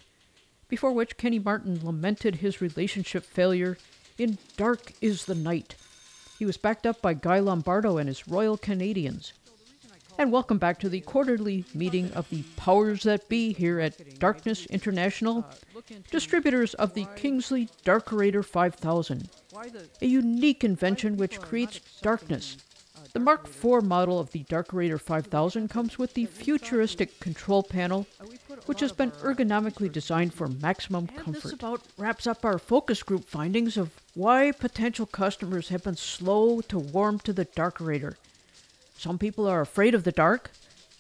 before 0.70 0.92
which 0.92 1.18
Kenny 1.18 1.40
Martin 1.40 1.80
lamented 1.84 2.36
his 2.36 2.62
relationship 2.62 3.24
failure 3.24 3.76
in 4.20 4.38
Dark 4.56 4.94
is 5.02 5.26
the 5.26 5.34
Night. 5.34 5.74
He 6.38 6.46
was 6.46 6.58
backed 6.58 6.86
up 6.86 7.02
by 7.02 7.16
Guy 7.16 7.40
Lombardo 7.40 7.98
and 7.98 8.08
his 8.08 8.28
Royal 8.28 8.56
Canadians. 8.56 9.34
And 10.20 10.32
welcome 10.32 10.60
back 10.60 10.80
to 10.82 10.90
the 10.90 11.02
quarterly 11.02 11.66
meeting 11.74 12.12
of 12.12 12.30
the 12.30 12.44
powers 12.56 13.02
that 13.02 13.28
be 13.30 13.52
here 13.52 13.80
at 13.80 14.20
Darkness 14.20 14.68
International, 14.68 15.44
distributors 16.12 16.76
of 16.76 16.94
the 16.94 17.08
Kingsley 17.16 17.68
Darkerator 17.84 18.46
5000, 18.46 19.28
a 20.04 20.06
unique 20.06 20.64
invention 20.64 21.18
which 21.18 21.42
creates 21.42 21.80
darkness 22.04 22.58
the 23.14 23.20
Mark 23.20 23.46
IV 23.46 23.84
model 23.84 24.20
of 24.20 24.32
the 24.32 24.44
Darkerator 24.46 25.00
5000 25.00 25.70
comes 25.70 26.00
with 26.00 26.16
the 26.16 26.26
futuristic 26.26 27.20
control 27.20 27.62
panel, 27.62 28.08
which 28.66 28.80
has 28.80 28.92
been 28.92 29.12
ergonomically 29.12 29.92
designed 29.92 30.34
for 30.34 30.48
maximum 30.48 31.08
And 31.10 31.26
comfort. 31.26 31.44
this 31.44 31.54
about 31.54 31.82
wraps 31.96 32.26
up 32.26 32.44
our 32.44 32.58
focus 32.58 33.04
group 33.04 33.26
findings 33.26 33.78
of 33.78 33.92
why 34.16 34.52
potential 34.52 35.06
customers 35.06 35.70
have 35.70 35.84
been 35.84 35.96
slow 35.96 36.62
to 36.62 36.80
warm 36.80 37.20
to 37.20 37.34
the 37.34 37.46
Darkerator. 37.46 38.16
Some 38.98 39.20
people 39.20 39.48
are 39.48 39.62
afraid 39.62 39.94
of 39.94 40.06
the 40.06 40.12
dark. 40.12 40.50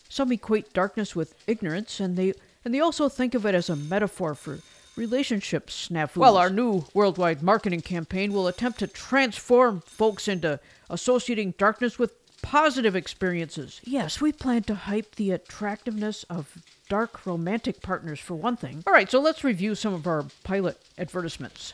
Some 0.07 0.31
equate 0.31 0.71
darkness 0.73 1.15
with 1.15 1.33
ignorance, 1.47 1.99
and 1.99 2.15
they 2.15 2.35
and 2.63 2.73
they 2.73 2.79
also 2.79 3.09
think 3.09 3.33
of 3.33 3.45
it 3.47 3.55
as 3.55 3.69
a 3.69 3.75
metaphor 3.75 4.35
for 4.35 4.59
relationship 4.95 5.67
snafus. 5.67 6.17
Well, 6.17 6.37
our 6.37 6.49
new 6.49 6.85
worldwide 6.93 7.41
marketing 7.41 7.81
campaign 7.81 8.31
will 8.33 8.47
attempt 8.47 8.79
to 8.79 8.87
transform 8.87 9.81
folks 9.81 10.27
into 10.27 10.59
associating 10.89 11.53
darkness 11.57 11.97
with 11.97 12.13
positive 12.41 12.95
experiences. 12.95 13.79
yes, 13.85 14.19
we 14.19 14.31
plan 14.31 14.63
to 14.63 14.75
hype 14.75 15.15
the 15.15 15.31
attractiveness 15.31 16.23
of 16.29 16.57
dark 16.89 17.25
romantic 17.25 17.81
partners 17.81 18.19
for 18.19 18.35
one 18.35 18.57
thing. 18.57 18.83
All 18.85 18.93
right, 18.93 19.09
so 19.09 19.19
let's 19.21 19.43
review 19.43 19.75
some 19.75 19.93
of 19.93 20.05
our 20.05 20.25
pilot 20.43 20.77
advertisements. 20.97 21.73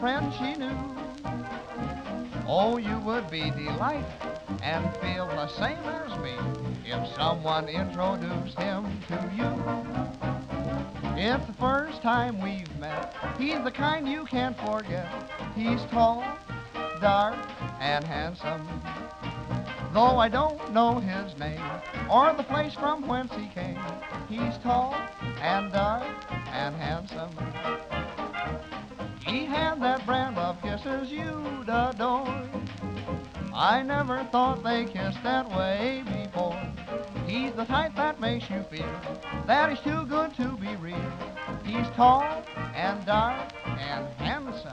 Friend 0.00 0.32
she 0.34 0.54
knew. 0.54 0.76
Oh, 2.46 2.76
you 2.76 2.98
would 3.00 3.30
be 3.30 3.50
delighted 3.50 4.04
and 4.62 4.84
feel 4.98 5.26
the 5.26 5.48
same 5.48 5.78
as 5.78 6.18
me 6.18 6.36
if 6.84 7.14
someone 7.14 7.68
introduced 7.68 8.58
him 8.58 8.84
to 9.08 9.32
you. 9.34 10.06
It's 11.16 11.46
the 11.46 11.54
first 11.54 12.02
time 12.02 12.40
we've 12.42 12.78
met. 12.78 13.14
He's 13.38 13.62
the 13.64 13.70
kind 13.70 14.06
you 14.06 14.26
can't 14.26 14.56
forget. 14.58 15.08
He's 15.54 15.80
tall, 15.90 16.22
dark, 17.00 17.36
and 17.80 18.04
handsome. 18.04 18.68
Though 19.94 20.18
I 20.18 20.28
don't 20.28 20.72
know 20.72 21.00
his 21.00 21.38
name 21.38 21.62
or 22.10 22.34
the 22.34 22.42
place 22.42 22.74
from 22.74 23.08
whence 23.08 23.32
he 23.34 23.48
came, 23.48 23.80
he's 24.28 24.58
tall 24.58 24.94
and 25.40 25.72
dark 25.72 26.06
and 26.52 26.76
handsome. 26.76 27.95
He 29.36 29.44
had 29.44 29.82
that 29.82 30.06
brand 30.06 30.38
of 30.38 30.62
kisses 30.62 31.12
you'd 31.12 31.68
adore. 31.68 32.48
I 33.52 33.82
never 33.82 34.24
thought 34.32 34.64
they 34.64 34.86
kissed 34.86 35.22
that 35.24 35.46
way 35.50 36.02
before. 36.06 36.58
He's 37.26 37.52
the 37.52 37.66
type 37.66 37.94
that 37.96 38.18
makes 38.18 38.48
you 38.48 38.62
feel 38.70 38.88
that 39.46 39.68
he's 39.68 39.80
too 39.80 40.06
good 40.06 40.34
to 40.36 40.56
be 40.56 40.74
real. 40.76 41.12
He's 41.66 41.86
tall 41.88 42.22
and 42.74 43.04
dark 43.04 43.52
and 43.66 44.08
handsome. 44.14 44.72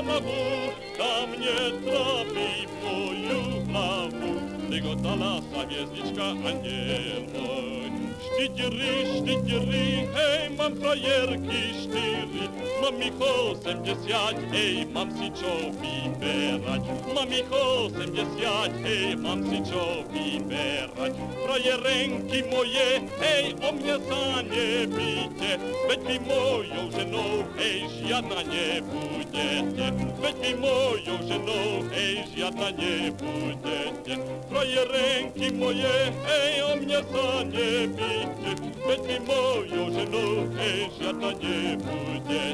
zabavu, 0.00 0.72
tam 0.98 1.30
nie 1.40 1.60
trapi 1.84 2.66
w 2.66 2.84
moją 2.84 3.66
hlavu. 3.66 4.40
Tego 4.70 4.96
talacha 4.96 5.66
gwiezdiczka 5.66 6.24
aniel 6.24 7.22
mój. 7.32 7.90
Sztydziry, 8.26 8.92
sztydziry, 9.16 10.08
hej, 10.14 10.50
mam 10.58 10.76
frajerki 10.76 11.62
sztyry. 11.82 12.49
Mám 12.80 12.96
ich 13.02 13.16
80, 13.16 14.52
hej, 14.52 14.86
mám 14.92 15.08
si 15.14 15.28
čo 15.32 15.70
vyberať. 15.78 16.82
Mám 17.14 17.30
ich 17.30 17.50
80, 17.50 18.84
hej, 18.84 19.16
mám 19.16 19.40
si 19.46 19.58
čo 19.64 20.02
vyberať. 20.10 21.12
Frajerenky 21.44 22.40
moje, 22.50 23.04
hej, 23.20 23.44
o 23.60 23.70
mňa 23.74 23.96
sa 24.06 24.24
nebíte, 24.46 25.50
veď 25.88 26.00
vy 26.06 26.16
mojou 26.24 26.86
ženou, 26.94 27.34
hej, 27.58 27.78
žiadna 28.00 28.40
nebudete. 28.46 29.86
Veď 30.20 30.36
vy 30.40 30.52
mojou 30.60 31.18
ženou, 31.24 31.68
hej, 31.90 32.14
žiadna 32.34 32.68
nebudete. 32.76 34.14
Frajerenky 34.50 35.48
moje, 35.54 35.96
hej, 36.26 36.52
o 36.66 36.72
mňa 36.76 37.00
sa 37.08 37.28
nebíte, 37.46 38.50
veď 38.84 39.00
vy 39.06 39.16
mojou 39.24 39.86
ženou, 39.94 40.32
hej, 40.58 40.78
žiadna 40.98 41.30
nebudete. 41.38 42.49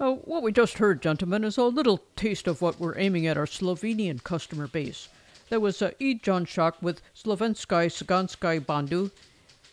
Oh, 0.00 0.16
what 0.24 0.42
we 0.42 0.52
just 0.52 0.78
heard, 0.78 1.00
gentlemen, 1.00 1.44
is 1.44 1.56
a 1.56 1.64
little 1.64 2.02
taste 2.14 2.46
of 2.46 2.60
what 2.60 2.78
we're 2.78 2.98
aiming 2.98 3.26
at 3.26 3.38
our 3.38 3.46
Slovenian 3.46 4.22
customer 4.22 4.66
base. 4.66 5.08
That 5.48 5.62
was 5.62 5.80
uh, 5.80 5.92
E. 5.98 6.14
Janśak 6.18 6.74
with 6.82 7.00
Slovenskej 7.16 7.88
Cigánskej 7.88 8.66
Bandu, 8.66 9.10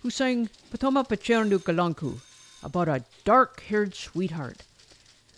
who 0.01 0.09
sang 0.09 0.49
Patoma 0.71 1.03
Pociernú 1.05 1.59
Galanku 1.59 2.19
about 2.63 2.87
a 2.87 3.03
dark 3.25 3.61
haired 3.63 3.93
sweetheart. 3.93 4.63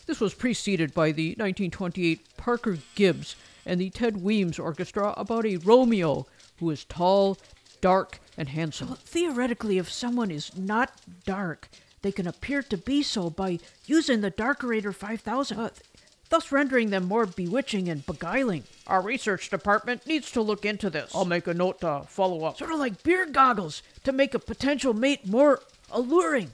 This 0.05 0.19
was 0.19 0.35
preceded 0.35 0.93
by 0.93 1.11
the 1.11 1.29
1928 1.29 2.37
Parker 2.37 2.77
Gibbs 2.93 3.35
and 3.67 3.79
the 3.79 3.91
Ted 3.91 4.17
Weems 4.17 4.57
Orchestra 4.57 5.13
about 5.17 5.45
a 5.45 5.57
Romeo 5.57 6.25
who 6.59 6.71
is 6.71 6.85
tall, 6.85 7.37
dark, 7.81 8.19
and 8.37 8.49
handsome. 8.49 8.87
Well, 8.87 8.97
theoretically, 8.97 9.77
if 9.77 9.91
someone 9.91 10.31
is 10.31 10.57
not 10.57 10.91
dark, 11.25 11.69
they 12.01 12.11
can 12.11 12.27
appear 12.27 12.63
to 12.63 12.77
be 12.77 13.03
so 13.03 13.29
by 13.29 13.59
using 13.85 14.21
the 14.21 14.31
Darkerator 14.31 14.95
5000, 14.95 15.59
uh, 15.59 15.69
thus 16.29 16.51
rendering 16.51 16.89
them 16.89 17.05
more 17.05 17.25
bewitching 17.25 17.89
and 17.89 18.05
beguiling. 18.05 18.63
Our 18.87 19.01
research 19.01 19.49
department 19.49 20.07
needs 20.07 20.31
to 20.31 20.41
look 20.41 20.65
into 20.65 20.89
this. 20.89 21.13
I'll 21.13 21.25
make 21.25 21.47
a 21.47 21.53
note 21.53 21.81
to 21.81 22.03
follow 22.07 22.45
up. 22.45 22.57
Sort 22.57 22.71
of 22.71 22.79
like 22.79 23.03
beer 23.03 23.25
goggles 23.25 23.83
to 24.03 24.11
make 24.11 24.33
a 24.33 24.39
potential 24.39 24.93
mate 24.93 25.27
more 25.27 25.61
alluring. 25.91 26.51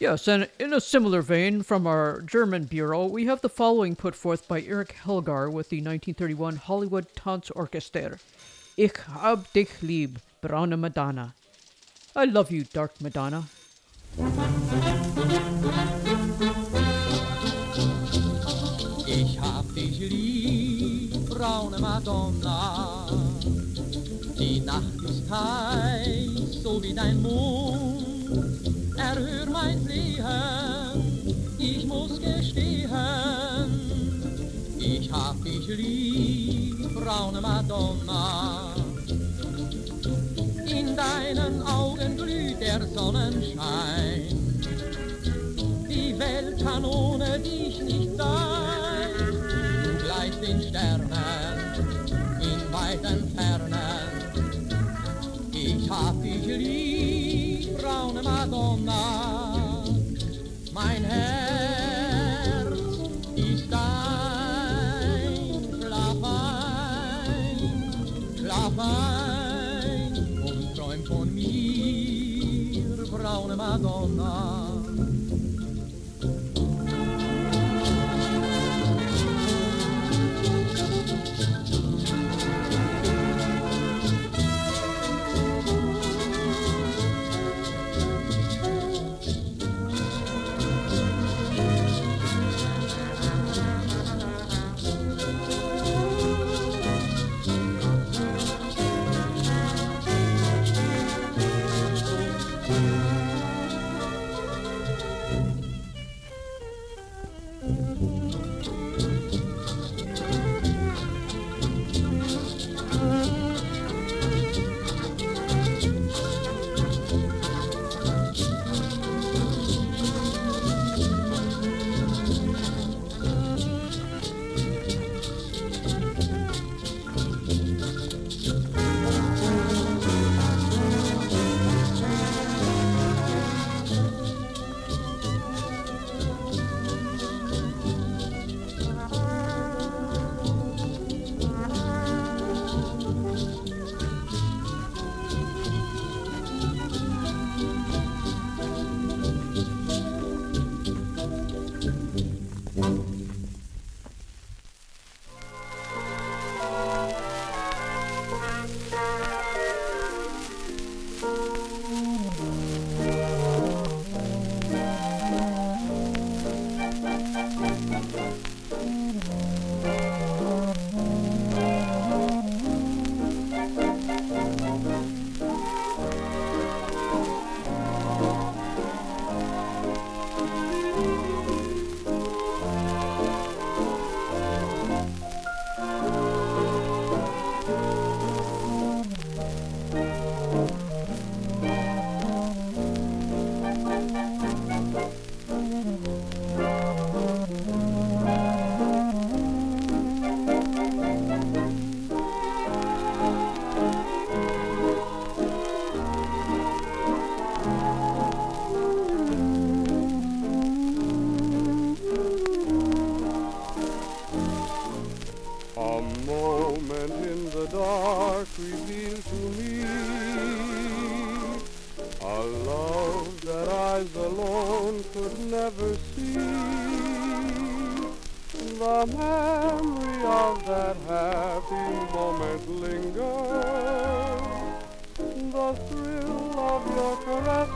Yes, 0.00 0.26
and 0.28 0.48
in 0.58 0.72
a 0.72 0.80
similar 0.80 1.20
vein, 1.20 1.62
from 1.62 1.86
our 1.86 2.22
German 2.22 2.64
bureau, 2.64 3.04
we 3.04 3.26
have 3.26 3.42
the 3.42 3.50
following 3.50 3.94
put 3.94 4.14
forth 4.14 4.48
by 4.48 4.62
Eric 4.62 4.96
Helgar 5.04 5.52
with 5.52 5.68
the 5.68 5.76
1931 5.76 6.56
Hollywood 6.56 7.14
Tanzorchester. 7.14 8.18
Ich 8.78 8.96
hab 8.96 9.52
dich 9.52 9.82
lieb, 9.82 10.18
braune 10.40 10.78
Madonna. 10.78 11.34
I 12.16 12.24
love 12.24 12.50
you, 12.50 12.64
dark 12.64 12.98
Madonna. 13.02 13.44
Ich 19.06 19.38
hab 19.38 19.74
dich 19.74 20.00
lieb, 20.00 21.28
braune 21.28 21.78
Madonna. 21.78 23.06
Die 24.38 24.60
Nacht 24.60 25.02
ist 25.04 25.30
heiß, 25.30 26.62
so 26.62 26.82
wie 26.82 26.94
dein 26.94 27.20
Mond. 27.20 28.09
Erhör 29.10 29.46
mein 29.50 29.84
Flehen, 29.84 30.24
ich 31.58 31.84
muss 31.84 32.20
gestehen. 32.20 32.88
Ich 34.78 35.10
hab 35.10 35.42
dich 35.42 35.66
lieb, 35.66 36.94
braune 36.94 37.40
Madonna. 37.40 38.72
In 40.64 40.96
deinen 40.96 41.60
Augen 41.62 42.16
glüht 42.16 42.60
der 42.60 42.86
Sonnenschein. 42.86 44.28
Die 45.88 46.16
Welt 46.16 46.64
kann 46.64 46.84
ohne 46.84 47.40
dich 47.40 47.82
nicht 47.82 48.16
sein. 48.16 49.10
Du 49.82 50.04
gleichst 50.04 50.40
den 50.40 50.62
Sternen 50.62 51.10
Madonna. 58.80 59.19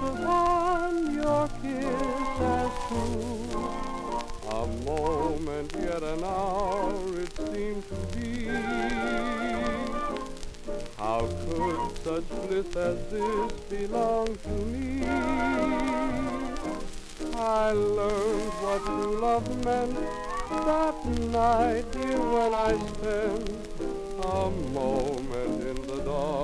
Upon 0.03 1.15
your 1.15 1.49
kiss 1.63 2.41
as 2.41 2.71
true. 2.89 3.65
A 4.51 4.67
moment, 4.85 5.73
yet 5.79 6.03
an 6.03 6.25
hour 6.25 7.21
it 7.21 7.33
seemed 7.37 7.85
to 7.89 7.97
be. 8.17 8.47
How 10.99 11.21
could 11.47 11.81
such 12.05 12.29
bliss 12.49 12.77
as 12.77 12.99
this 13.11 13.53
belong 13.71 14.27
to 14.27 14.49
me? 14.49 15.05
I 17.37 17.73
learned 17.73 18.53
what 18.63 18.85
true 18.85 19.21
love 19.21 19.65
meant 19.65 19.99
that 20.51 21.05
night, 21.31 21.85
dear, 21.93 22.21
when 22.21 22.55
I 22.55 22.73
spent 22.89 23.51
a 24.23 24.51
moment 24.73 25.63
in 25.63 25.87
the 25.87 25.99
dark 26.05 26.44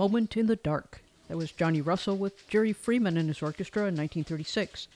Moment 0.00 0.34
in 0.34 0.46
the 0.46 0.56
Dark. 0.56 1.02
That 1.28 1.36
was 1.36 1.52
Johnny 1.52 1.82
Russell 1.82 2.16
with 2.16 2.48
Jerry 2.48 2.72
Freeman 2.72 3.18
and 3.18 3.28
his 3.28 3.42
orchestra 3.42 3.82
in 3.82 3.94
1936. 3.94 4.88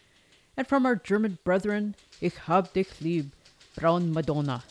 And 0.56 0.66
from 0.66 0.86
our 0.86 0.96
German 0.96 1.36
brethren, 1.44 1.94
Ich 2.22 2.36
hab 2.36 2.72
dich 2.72 3.02
lieb, 3.02 3.32
Braun 3.76 4.14
Madonna. 4.14 4.64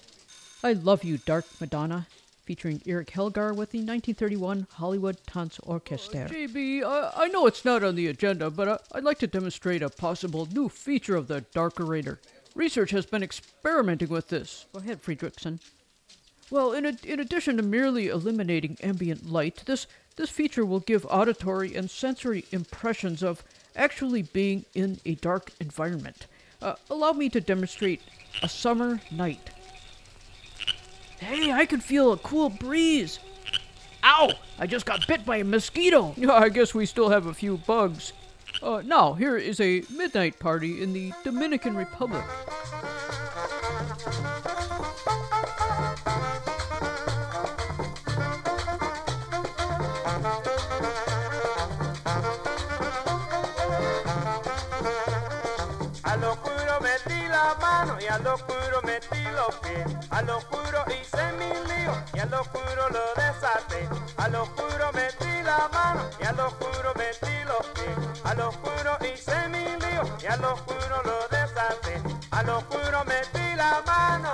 I 0.63 0.73
Love 0.73 1.03
You, 1.03 1.19
Dark 1.19 1.45
Madonna, 1.61 2.07
featuring 2.45 2.81
Eric 2.87 3.11
Helgar 3.11 3.55
with 3.55 3.69
the 3.69 3.77
1931 3.77 4.65
Hollywood 4.71 5.17
Tanzorchester. 5.27 6.25
Oh, 6.25 6.33
JB, 6.33 6.83
I, 6.83 7.25
I 7.25 7.27
know 7.27 7.45
it's 7.45 7.63
not 7.63 7.83
on 7.83 7.93
the 7.93 8.07
agenda, 8.07 8.49
but 8.49 8.67
I, 8.67 8.79
I'd 8.97 9.03
like 9.03 9.19
to 9.19 9.27
demonstrate 9.27 9.83
a 9.83 9.89
possible 9.91 10.47
new 10.51 10.67
feature 10.67 11.15
of 11.15 11.27
the 11.27 11.45
Darkerator. 11.53 12.17
Research 12.55 12.89
has 12.89 13.05
been 13.05 13.21
experimenting 13.21 14.09
with 14.09 14.29
this. 14.29 14.65
Go 14.73 14.79
ahead, 14.79 15.03
Friedrichsen. 15.03 15.59
Well, 16.53 16.73
in, 16.73 16.85
a, 16.85 16.93
in 17.03 17.19
addition 17.19 17.57
to 17.57 17.63
merely 17.63 18.09
eliminating 18.09 18.77
ambient 18.83 19.27
light, 19.27 19.63
this, 19.65 19.87
this 20.17 20.29
feature 20.29 20.63
will 20.63 20.81
give 20.81 21.03
auditory 21.09 21.73
and 21.73 21.89
sensory 21.89 22.45
impressions 22.51 23.23
of 23.23 23.43
actually 23.75 24.21
being 24.21 24.65
in 24.75 24.99
a 25.03 25.15
dark 25.15 25.51
environment. 25.59 26.27
Uh, 26.61 26.75
allow 26.91 27.11
me 27.11 27.27
to 27.29 27.41
demonstrate 27.41 28.03
a 28.43 28.47
summer 28.47 29.01
night. 29.09 29.49
Hey, 31.17 31.51
I 31.51 31.65
can 31.65 31.81
feel 31.81 32.11
a 32.11 32.17
cool 32.17 32.49
breeze. 32.49 33.17
Ow! 34.03 34.29
I 34.59 34.67
just 34.67 34.85
got 34.85 35.07
bit 35.07 35.25
by 35.25 35.37
a 35.37 35.43
mosquito. 35.43 36.13
Yeah, 36.17 36.33
I 36.33 36.49
guess 36.49 36.75
we 36.75 36.85
still 36.85 37.09
have 37.09 37.25
a 37.25 37.33
few 37.33 37.57
bugs. 37.57 38.13
Uh, 38.61 38.83
now, 38.85 39.13
here 39.13 39.37
is 39.37 39.59
a 39.59 39.81
midnight 39.89 40.37
party 40.37 40.83
in 40.83 40.93
the 40.93 41.13
Dominican 41.23 41.75
Republic. 41.75 42.23
Metí 57.53 57.59
la 57.59 57.67
mano 57.67 57.97
y 57.99 58.07
al 58.07 58.27
oscuro 58.27 58.81
metí 58.83 59.23
los 59.35 59.55
pies. 59.57 60.09
Al 60.09 60.29
oscuro 60.29 60.83
hice 60.87 61.31
mi 61.33 61.49
lío 61.67 61.93
y 62.13 62.19
al 62.19 62.33
oscuro 62.33 62.89
lo 62.89 63.21
desaté. 63.21 63.89
Al 64.17 64.35
oscuro 64.35 64.91
metí 64.93 65.43
la 65.43 65.69
mano 65.71 66.09
y 66.19 66.25
al 66.25 66.39
oscuro 66.39 66.93
metí 66.95 67.43
los 67.45 67.65
pies. 67.73 68.21
Al 68.23 68.39
oscuro 68.41 68.97
hice 69.01 69.49
mi 69.49 69.63
lío 69.63 70.03
y 70.21 70.25
al 70.25 70.43
oscuro 70.43 71.01
lo 71.03 71.27
desaté. 71.29 72.01
Al 72.31 72.49
oscuro 72.49 73.03
metí 73.05 73.55
la 73.55 73.81
mano, 73.85 74.31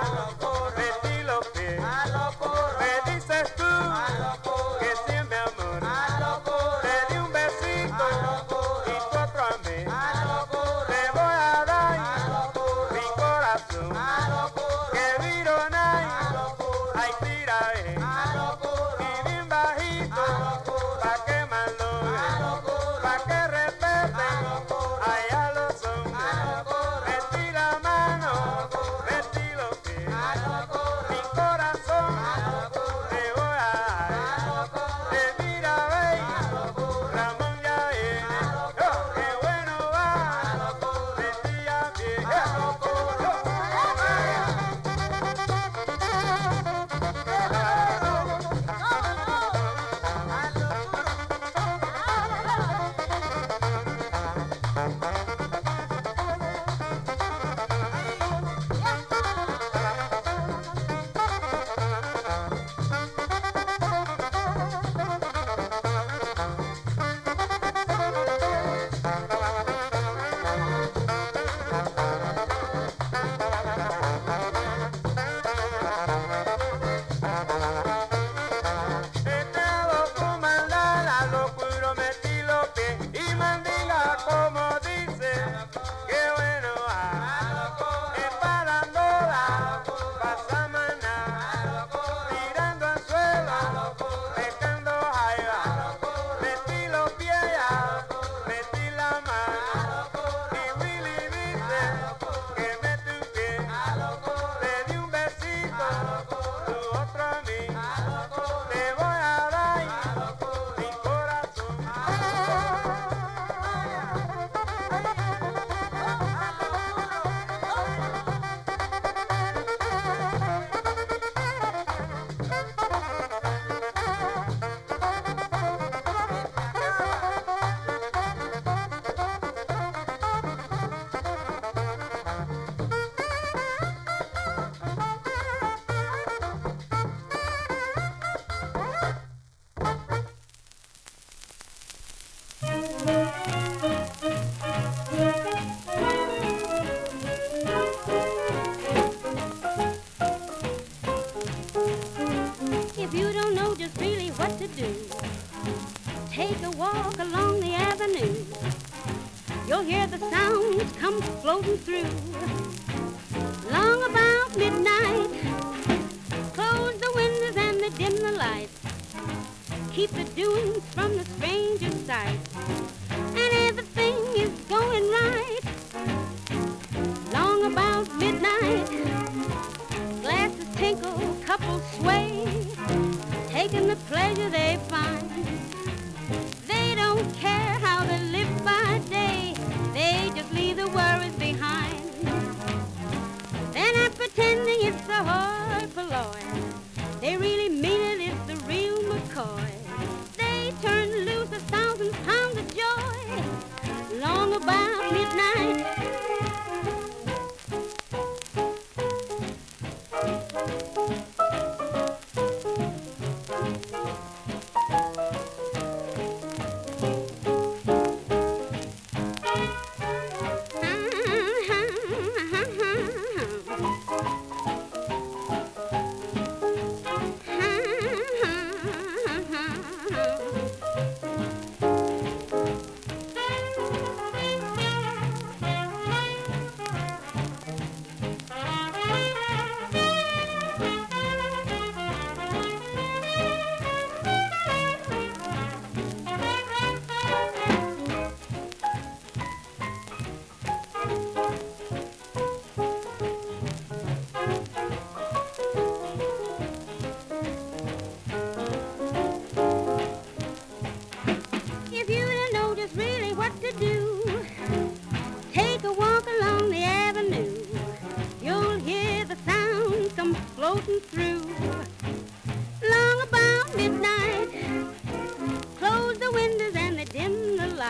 Este 54.86 55.19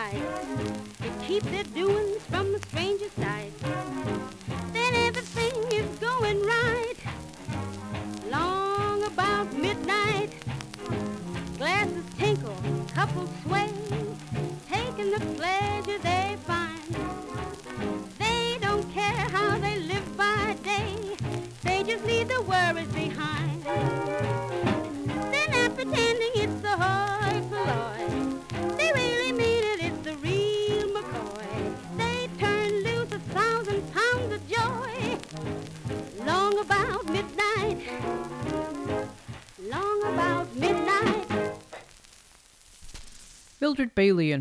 to 0.09 1.09
keep 1.27 1.43
their 1.43 1.63
doings 1.63 2.17
from 2.23 2.51
the 2.51 2.59
stranger's 2.69 3.10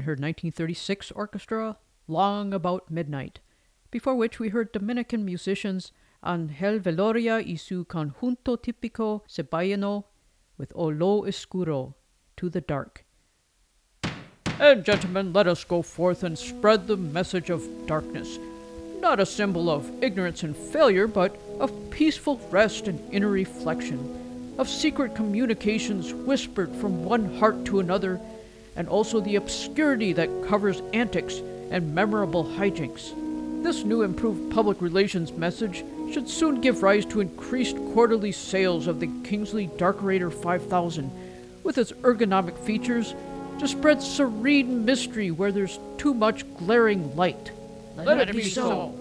and 0.00 0.06
her 0.06 0.12
1936 0.12 1.10
orchestra, 1.12 1.76
Long 2.08 2.54
About 2.54 2.90
Midnight, 2.90 3.40
before 3.90 4.14
which 4.14 4.38
we 4.38 4.48
heard 4.48 4.72
Dominican 4.72 5.26
musicians 5.26 5.92
Angel 6.24 6.78
Viloria 6.78 7.46
y 7.46 7.56
su 7.56 7.84
conjunto 7.84 8.56
típico 8.56 9.20
Cibaeno 9.28 10.04
with 10.56 10.72
A 10.74 10.84
Lo 10.84 11.26
Oscuro, 11.26 11.96
To 12.38 12.48
the 12.48 12.62
Dark. 12.62 13.04
And 14.58 14.86
gentlemen, 14.86 15.34
let 15.34 15.46
us 15.46 15.64
go 15.64 15.82
forth 15.82 16.22
and 16.22 16.38
spread 16.38 16.86
the 16.86 16.96
message 16.96 17.50
of 17.50 17.62
darkness. 17.86 18.38
Not 19.00 19.20
a 19.20 19.26
symbol 19.26 19.68
of 19.68 20.02
ignorance 20.02 20.44
and 20.44 20.56
failure, 20.56 21.06
but 21.06 21.38
of 21.58 21.90
peaceful 21.90 22.38
rest 22.50 22.88
and 22.88 22.98
inner 23.12 23.28
reflection, 23.28 24.54
of 24.56 24.66
secret 24.66 25.14
communications 25.14 26.14
whispered 26.14 26.74
from 26.76 27.04
one 27.04 27.38
heart 27.38 27.66
to 27.66 27.80
another, 27.80 28.18
and 28.80 28.88
also 28.88 29.20
the 29.20 29.36
obscurity 29.36 30.14
that 30.14 30.30
covers 30.48 30.80
antics 30.94 31.42
and 31.70 31.94
memorable 31.94 32.46
hijinks. 32.46 33.12
This 33.62 33.84
new 33.84 34.00
improved 34.00 34.50
public 34.50 34.80
relations 34.80 35.32
message 35.32 35.84
should 36.10 36.26
soon 36.26 36.62
give 36.62 36.82
rise 36.82 37.04
to 37.04 37.20
increased 37.20 37.76
quarterly 37.92 38.32
sales 38.32 38.86
of 38.86 38.98
the 38.98 39.10
Kingsley 39.22 39.68
Darkerator 39.68 40.32
5000, 40.32 41.10
with 41.62 41.76
its 41.76 41.92
ergonomic 41.92 42.56
features 42.56 43.14
to 43.58 43.68
spread 43.68 44.00
serene 44.00 44.86
mystery 44.86 45.30
where 45.30 45.52
there's 45.52 45.78
too 45.98 46.14
much 46.14 46.50
glaring 46.56 47.14
light. 47.14 47.52
Let 47.96 48.30
it 48.30 48.34
be 48.34 48.44
so. 48.44 48.96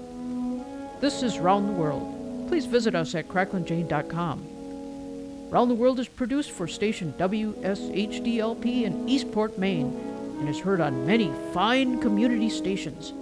This 0.99 1.23
is 1.23 1.39
Round 1.39 1.69
the 1.69 1.73
World. 1.73 2.49
Please 2.49 2.65
visit 2.65 2.95
us 2.95 3.15
at 3.15 3.29
cracklinjane.com. 3.29 4.58
Round 5.49 5.71
the 5.71 5.75
World 5.75 5.99
is 5.99 6.07
produced 6.07 6.51
for 6.51 6.67
station 6.67 7.11
WSHDLP 7.17 8.83
in 8.83 9.09
Eastport, 9.09 9.57
Maine, 9.57 9.99
and 10.39 10.47
is 10.47 10.59
heard 10.59 10.79
on 10.79 11.07
many 11.07 11.33
fine 11.53 11.99
community 11.99 12.51
stations. 12.51 13.13